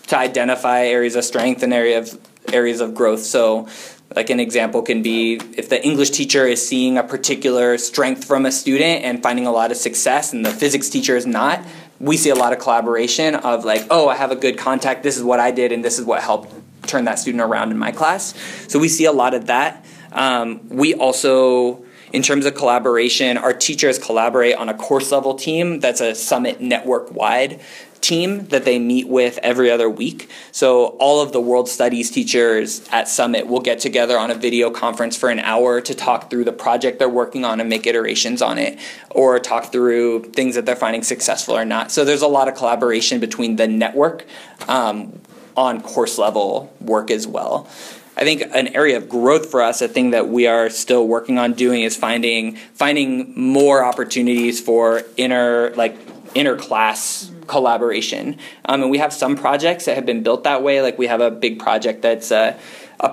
to 0.09 0.17
identify 0.17 0.85
areas 0.85 1.15
of 1.15 1.23
strength 1.23 1.63
and 1.63 1.73
area 1.73 1.97
of 1.99 2.17
areas 2.51 2.81
of 2.81 2.93
growth. 2.93 3.21
So 3.21 3.67
Like 4.15 4.31
an 4.31 4.39
example 4.39 4.81
can 4.81 5.03
be 5.03 5.35
if 5.55 5.69
the 5.69 5.83
English 5.83 6.09
teacher 6.11 6.45
is 6.47 6.67
seeing 6.67 6.97
a 6.97 7.03
particular 7.03 7.77
strength 7.77 8.25
from 8.25 8.45
a 8.45 8.51
student 8.51 9.03
and 9.03 9.21
finding 9.21 9.45
a 9.45 9.51
lot 9.51 9.69
of 9.69 9.77
success, 9.77 10.33
and 10.33 10.43
the 10.43 10.49
physics 10.49 10.89
teacher 10.89 11.15
is 11.15 11.27
not, 11.27 11.63
we 11.99 12.17
see 12.17 12.31
a 12.31 12.35
lot 12.35 12.51
of 12.51 12.59
collaboration 12.59 13.35
of 13.35 13.65
like, 13.65 13.85
oh, 13.91 14.09
I 14.09 14.15
have 14.15 14.31
a 14.31 14.35
good 14.35 14.57
contact, 14.57 15.03
this 15.03 15.15
is 15.15 15.23
what 15.23 15.39
I 15.39 15.51
did, 15.51 15.71
and 15.71 15.85
this 15.85 15.99
is 15.99 16.05
what 16.05 16.23
helped 16.23 16.51
turn 16.87 17.05
that 17.05 17.19
student 17.19 17.43
around 17.43 17.69
in 17.69 17.77
my 17.77 17.91
class. 17.91 18.33
So 18.67 18.79
we 18.79 18.87
see 18.87 19.05
a 19.05 19.11
lot 19.11 19.35
of 19.35 19.45
that. 19.45 19.85
Um, 20.11 20.67
we 20.69 20.95
also, 20.95 21.85
in 22.11 22.23
terms 22.23 22.47
of 22.47 22.55
collaboration, 22.55 23.37
our 23.37 23.53
teachers 23.53 23.99
collaborate 23.99 24.55
on 24.55 24.69
a 24.69 24.73
course 24.73 25.11
level 25.11 25.35
team 25.35 25.81
that's 25.81 26.01
a 26.01 26.15
summit 26.15 26.59
network 26.59 27.11
wide 27.11 27.61
team 28.01 28.47
that 28.47 28.65
they 28.65 28.79
meet 28.79 29.07
with 29.07 29.39
every 29.43 29.69
other 29.69 29.89
week. 29.89 30.29
So 30.51 30.97
all 30.99 31.21
of 31.21 31.31
the 31.31 31.41
world 31.41 31.69
studies 31.69 32.11
teachers 32.11 32.87
at 32.91 33.07
Summit 33.07 33.47
will 33.47 33.61
get 33.61 33.79
together 33.79 34.17
on 34.17 34.31
a 34.31 34.35
video 34.35 34.69
conference 34.69 35.17
for 35.17 35.29
an 35.29 35.39
hour 35.39 35.81
to 35.81 35.93
talk 35.93 36.29
through 36.29 36.45
the 36.45 36.51
project 36.51 36.99
they're 36.99 37.09
working 37.09 37.45
on 37.45 37.59
and 37.59 37.69
make 37.69 37.85
iterations 37.87 38.41
on 38.41 38.57
it 38.57 38.79
or 39.11 39.39
talk 39.39 39.71
through 39.71 40.23
things 40.23 40.55
that 40.55 40.65
they're 40.65 40.75
finding 40.75 41.03
successful 41.03 41.55
or 41.55 41.65
not. 41.65 41.91
So 41.91 42.05
there's 42.05 42.21
a 42.21 42.27
lot 42.27 42.47
of 42.47 42.55
collaboration 42.55 43.19
between 43.19 43.57
the 43.57 43.67
network 43.67 44.25
um, 44.67 45.19
on 45.55 45.81
course 45.81 46.17
level 46.17 46.73
work 46.79 47.11
as 47.11 47.27
well. 47.27 47.67
I 48.15 48.23
think 48.23 48.41
an 48.53 48.67
area 48.75 48.97
of 48.97 49.07
growth 49.07 49.49
for 49.49 49.61
us, 49.61 49.81
a 49.81 49.87
thing 49.87 50.11
that 50.11 50.27
we 50.27 50.45
are 50.45 50.69
still 50.69 51.07
working 51.07 51.37
on 51.37 51.53
doing 51.53 51.83
is 51.83 51.95
finding 51.95 52.57
finding 52.73 53.33
more 53.39 53.83
opportunities 53.83 54.59
for 54.59 55.03
inner 55.15 55.73
like 55.75 55.97
interclass 56.33 57.31
collaboration. 57.49 58.37
Um, 58.65 58.83
and 58.83 58.91
we 58.91 58.99
have 58.99 59.11
some 59.11 59.35
projects 59.35 59.85
that 59.85 59.95
have 59.95 60.05
been 60.05 60.23
built 60.23 60.45
that 60.45 60.63
way. 60.63 60.81
Like 60.81 60.97
we 60.97 61.07
have 61.07 61.19
a 61.19 61.31
big 61.31 61.59
project 61.59 62.01
that's 62.03 62.31
a 62.31 62.57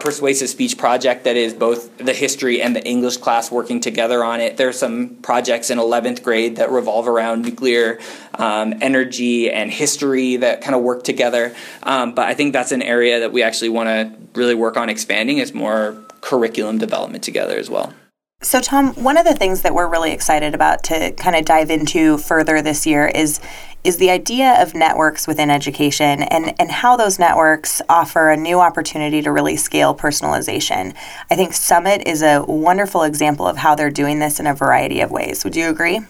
persuasive 0.01 0.49
speech 0.49 0.77
project 0.77 1.25
that 1.25 1.37
is 1.37 1.55
both 1.55 1.97
the 1.99 2.13
history 2.13 2.61
and 2.61 2.75
the 2.75 2.85
English 2.85 3.19
class 3.19 3.53
working 3.53 3.81
together 3.81 4.25
on 4.25 4.41
it. 4.41 4.57
There 4.57 4.69
are 4.69 4.73
some 4.73 5.17
projects 5.23 5.71
in 5.71 5.79
11th 5.79 6.25
grade 6.25 6.57
that 6.57 6.71
revolve 6.71 7.07
around 7.07 7.43
nuclear 7.43 8.01
um, 8.35 8.75
energy 8.81 9.49
and 9.51 9.71
history 9.71 10.37
that 10.37 10.61
kind 10.61 10.75
of 10.75 10.83
work 10.83 11.05
together. 11.05 11.55
Um, 11.85 12.15
but 12.15 12.27
I 12.27 12.35
think 12.35 12.53
that's 12.53 12.73
an 12.73 12.83
area 12.83 13.21
that 13.21 13.33
we 13.33 13.43
actually 13.45 13.69
want 13.69 13.89
to 13.89 14.13
really 14.39 14.57
work 14.57 14.77
on 14.77 14.89
expanding 14.89 15.39
is 15.39 15.55
more 15.55 15.97
curriculum 16.21 16.79
development 16.79 17.23
together 17.23 17.57
as 17.57 17.71
well. 17.71 17.95
So, 18.43 18.61
Tom, 18.61 18.95
one 18.95 19.17
of 19.17 19.25
the 19.25 19.35
things 19.35 19.63
that 19.63 19.75
we're 19.75 19.89
really 19.89 20.13
excited 20.13 20.55
about 20.55 20.85
to 20.85 21.11
kind 21.13 21.35
of 21.35 21.45
dive 21.45 21.71
into 21.71 22.17
further 22.19 22.63
this 22.63 22.87
year 22.87 23.09
is 23.09 23.41
is 23.83 23.97
the 23.97 24.11
idea 24.11 24.61
of 24.63 24.75
networks 24.75 25.27
within 25.27 25.49
education 25.49 26.23
and, 26.23 26.55
and 26.61 26.71
how 26.71 26.97
those 26.97 27.19
networks 27.19 27.81
offer 27.89 28.31
a 28.31 28.37
new 28.37 28.59
opportunity 28.61 29.23
to 29.23 29.31
really 29.31 29.57
scale 29.57 29.95
personalization. 29.95 30.95
I 31.31 31.37
think 31.37 31.55
Summit 31.55 32.03
is 32.07 32.21
a 32.21 32.45
wonderful 32.47 33.05
example 33.05 33.47
of 33.47 33.57
how 33.57 33.75
they're 33.75 33.91
doing 33.91 34.19
this 34.19 34.41
in 34.41 34.47
a 34.47 34.55
variety 34.55 35.01
of 35.01 35.11
ways. 35.13 35.45
Would 35.45 35.55
you 35.55 35.69
agree? 35.69 36.01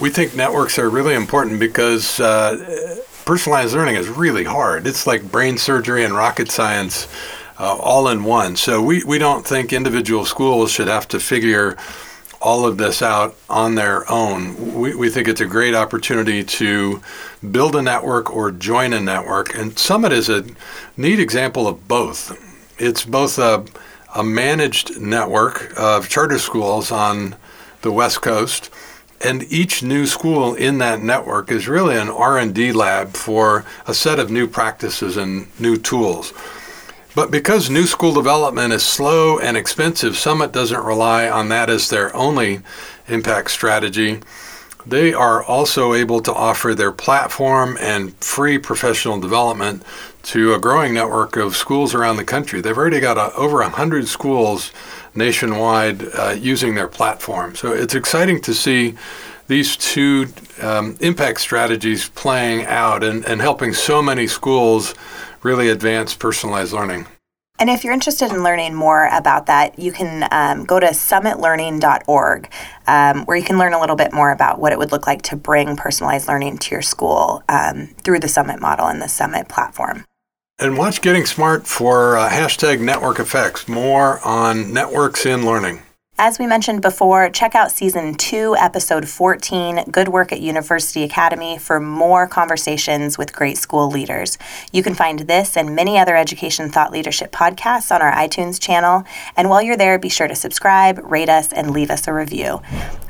We 0.00 0.10
think 0.10 0.36
networks 0.36 0.78
are 0.78 0.88
really 0.88 1.14
important 1.14 1.58
because 1.58 2.20
uh, 2.20 2.96
personalized 3.24 3.74
learning 3.74 3.96
is 3.96 4.08
really 4.08 4.44
hard. 4.44 4.86
It's 4.86 5.06
like 5.06 5.30
brain 5.30 5.58
surgery 5.58 6.04
and 6.04 6.14
rocket 6.14 6.50
science 6.50 7.08
uh, 7.58 7.76
all 7.76 8.08
in 8.08 8.24
one. 8.24 8.56
So 8.56 8.82
we, 8.82 9.02
we 9.04 9.18
don't 9.18 9.46
think 9.46 9.72
individual 9.72 10.24
schools 10.24 10.70
should 10.70 10.88
have 10.88 11.08
to 11.08 11.20
figure 11.20 11.76
all 12.40 12.66
of 12.66 12.76
this 12.76 13.02
out 13.02 13.34
on 13.48 13.74
their 13.74 14.10
own. 14.10 14.74
We, 14.74 14.94
we 14.94 15.10
think 15.10 15.26
it's 15.26 15.40
a 15.40 15.46
great 15.46 15.74
opportunity 15.74 16.44
to 16.44 17.00
build 17.50 17.74
a 17.74 17.82
network 17.82 18.34
or 18.34 18.50
join 18.50 18.92
a 18.92 19.00
network. 19.00 19.54
And 19.54 19.78
Summit 19.78 20.12
is 20.12 20.28
a 20.28 20.44
neat 20.96 21.18
example 21.18 21.66
of 21.66 21.88
both. 21.88 22.36
It's 22.78 23.04
both 23.04 23.38
a, 23.38 23.64
a 24.14 24.22
managed 24.22 25.00
network 25.00 25.72
of 25.78 26.08
charter 26.08 26.38
schools 26.38 26.92
on 26.92 27.36
the 27.82 27.92
West 27.92 28.22
Coast 28.22 28.70
and 29.24 29.44
each 29.44 29.82
new 29.82 30.06
school 30.06 30.54
in 30.54 30.78
that 30.78 31.02
network 31.02 31.50
is 31.50 31.66
really 31.66 31.96
an 31.96 32.10
r&d 32.10 32.72
lab 32.72 33.14
for 33.14 33.64
a 33.86 33.94
set 33.94 34.18
of 34.18 34.30
new 34.30 34.46
practices 34.46 35.16
and 35.16 35.48
new 35.58 35.76
tools 35.76 36.32
but 37.16 37.30
because 37.30 37.70
new 37.70 37.86
school 37.86 38.12
development 38.12 38.74
is 38.74 38.82
slow 38.82 39.38
and 39.38 39.56
expensive, 39.56 40.18
Summit 40.18 40.52
doesn't 40.52 40.84
rely 40.84 41.26
on 41.30 41.48
that 41.48 41.70
as 41.70 41.88
their 41.88 42.14
only 42.14 42.60
impact 43.08 43.50
strategy. 43.50 44.20
They 44.84 45.14
are 45.14 45.42
also 45.42 45.94
able 45.94 46.20
to 46.20 46.32
offer 46.34 46.74
their 46.74 46.92
platform 46.92 47.78
and 47.80 48.14
free 48.18 48.58
professional 48.58 49.18
development 49.18 49.82
to 50.24 50.52
a 50.52 50.58
growing 50.58 50.92
network 50.92 51.36
of 51.36 51.56
schools 51.56 51.94
around 51.94 52.18
the 52.18 52.24
country. 52.24 52.60
They've 52.60 52.76
already 52.76 53.00
got 53.00 53.16
a, 53.16 53.34
over 53.34 53.60
100 53.60 54.06
schools 54.08 54.70
nationwide 55.14 56.14
uh, 56.14 56.36
using 56.38 56.74
their 56.74 56.86
platform. 56.86 57.56
So 57.56 57.72
it's 57.72 57.94
exciting 57.94 58.42
to 58.42 58.52
see 58.52 58.94
these 59.48 59.78
two 59.78 60.26
um, 60.60 60.98
impact 61.00 61.40
strategies 61.40 62.10
playing 62.10 62.66
out 62.66 63.02
and, 63.02 63.24
and 63.24 63.40
helping 63.40 63.72
so 63.72 64.02
many 64.02 64.26
schools 64.26 64.94
really 65.46 65.68
advance 65.70 66.14
personalized 66.14 66.72
learning. 66.72 67.06
And 67.58 67.70
if 67.70 67.84
you're 67.84 67.94
interested 67.94 68.30
in 68.30 68.42
learning 68.42 68.74
more 68.74 69.06
about 69.06 69.46
that, 69.46 69.78
you 69.78 69.90
can 69.90 70.28
um, 70.30 70.66
go 70.66 70.78
to 70.78 70.88
summitlearning.org, 70.88 72.50
um, 72.86 73.24
where 73.24 73.36
you 73.36 73.44
can 73.44 73.56
learn 73.56 73.72
a 73.72 73.80
little 73.80 73.96
bit 73.96 74.12
more 74.12 74.30
about 74.30 74.58
what 74.58 74.72
it 74.72 74.78
would 74.78 74.92
look 74.92 75.06
like 75.06 75.22
to 75.22 75.36
bring 75.36 75.74
personalized 75.76 76.28
learning 76.28 76.58
to 76.58 76.74
your 76.74 76.82
school 76.82 77.42
um, 77.48 77.94
through 78.02 78.20
the 78.20 78.28
Summit 78.28 78.60
model 78.60 78.86
and 78.88 79.00
the 79.00 79.08
Summit 79.08 79.48
platform. 79.48 80.04
And 80.58 80.76
watch 80.76 81.00
Getting 81.00 81.24
Smart 81.24 81.66
for 81.66 82.18
uh, 82.18 82.28
hashtag 82.28 82.80
network 82.80 83.18
effects, 83.18 83.68
more 83.68 84.20
on 84.26 84.72
networks 84.74 85.24
in 85.24 85.46
learning. 85.46 85.82
As 86.18 86.38
we 86.38 86.46
mentioned 86.46 86.80
before, 86.80 87.28
check 87.28 87.54
out 87.54 87.70
season 87.70 88.14
two, 88.14 88.56
episode 88.56 89.06
14, 89.06 89.90
Good 89.90 90.08
Work 90.08 90.32
at 90.32 90.40
University 90.40 91.02
Academy, 91.02 91.58
for 91.58 91.78
more 91.78 92.26
conversations 92.26 93.18
with 93.18 93.34
great 93.34 93.58
school 93.58 93.90
leaders. 93.90 94.38
You 94.72 94.82
can 94.82 94.94
find 94.94 95.18
this 95.18 95.58
and 95.58 95.76
many 95.76 95.98
other 95.98 96.16
education 96.16 96.70
thought 96.70 96.90
leadership 96.90 97.32
podcasts 97.32 97.94
on 97.94 98.00
our 98.00 98.12
iTunes 98.12 98.58
channel. 98.58 99.04
And 99.36 99.50
while 99.50 99.60
you're 99.60 99.76
there, 99.76 99.98
be 99.98 100.08
sure 100.08 100.26
to 100.26 100.34
subscribe, 100.34 100.98
rate 101.04 101.28
us, 101.28 101.52
and 101.52 101.72
leave 101.72 101.90
us 101.90 102.08
a 102.08 102.14
review. 102.14 102.62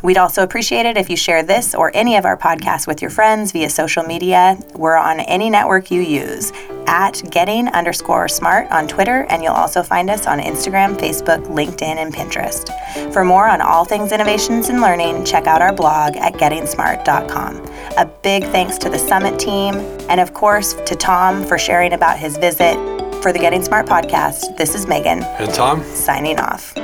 We'd 0.03 0.19
also 0.19 0.43
appreciate 0.43 0.85
it 0.85 0.97
if 0.97 1.09
you 1.09 1.17
share 1.17 1.45
this 1.45 1.77
or 1.77 1.93
any 1.95 2.17
of 2.17 2.25
our 2.25 2.37
podcasts 2.37 2.89
with 2.89 3.01
your 3.01 3.11
friends 3.13 3.53
via 3.53 3.71
social 3.71 4.03
media. 4.03 4.59
We're 4.75 4.97
on 4.97 5.21
any 5.21 5.49
network 5.49 5.93
you 5.93 6.01
use 6.01 6.53
at 6.87 7.23
getting 7.31 7.69
underscore 7.69 8.29
smart 8.29 8.71
on 8.71 8.89
Twitter, 8.89 9.27
and 9.29 9.43
you'll 9.43 9.53
also 9.53 9.83
find 9.83 10.09
us 10.11 10.27
on 10.27 10.39
Instagram, 10.39 10.97
Facebook, 10.97 11.45
LinkedIn, 11.47 11.97
and 11.97 12.15
Pinterest. 12.15 12.67
For 13.13 13.25
more 13.25 13.49
on 13.49 13.61
all 13.61 13.85
things 13.85 14.13
innovations 14.13 14.69
and 14.69 14.81
learning, 14.81 15.25
check 15.25 15.47
out 15.47 15.63
our 15.63 15.73
blog 15.73 16.17
at 16.17 16.35
gettingsmart.com. 16.35 17.57
A 17.97 18.07
big 18.23 18.45
thanks 18.45 18.79
to 18.79 18.89
the 18.89 18.99
Summit 18.99 19.39
team, 19.39 19.75
and 20.09 20.21
of 20.21 20.35
course 20.35 20.75
to 20.87 20.95
Tom 20.95 21.45
for 21.45 21.59
sharing 21.59 21.93
about 21.93 22.19
his 22.19 22.37
visit. 22.37 22.77
For 23.23 23.33
the 23.33 23.39
Getting 23.39 23.65
Smart 23.65 23.87
podcast, 23.87 24.57
this 24.57 24.75
is 24.75 24.87
Megan. 24.87 25.23
And 25.23 25.53
Tom. 25.53 25.83
Signing 25.85 26.39
off. 26.39 26.75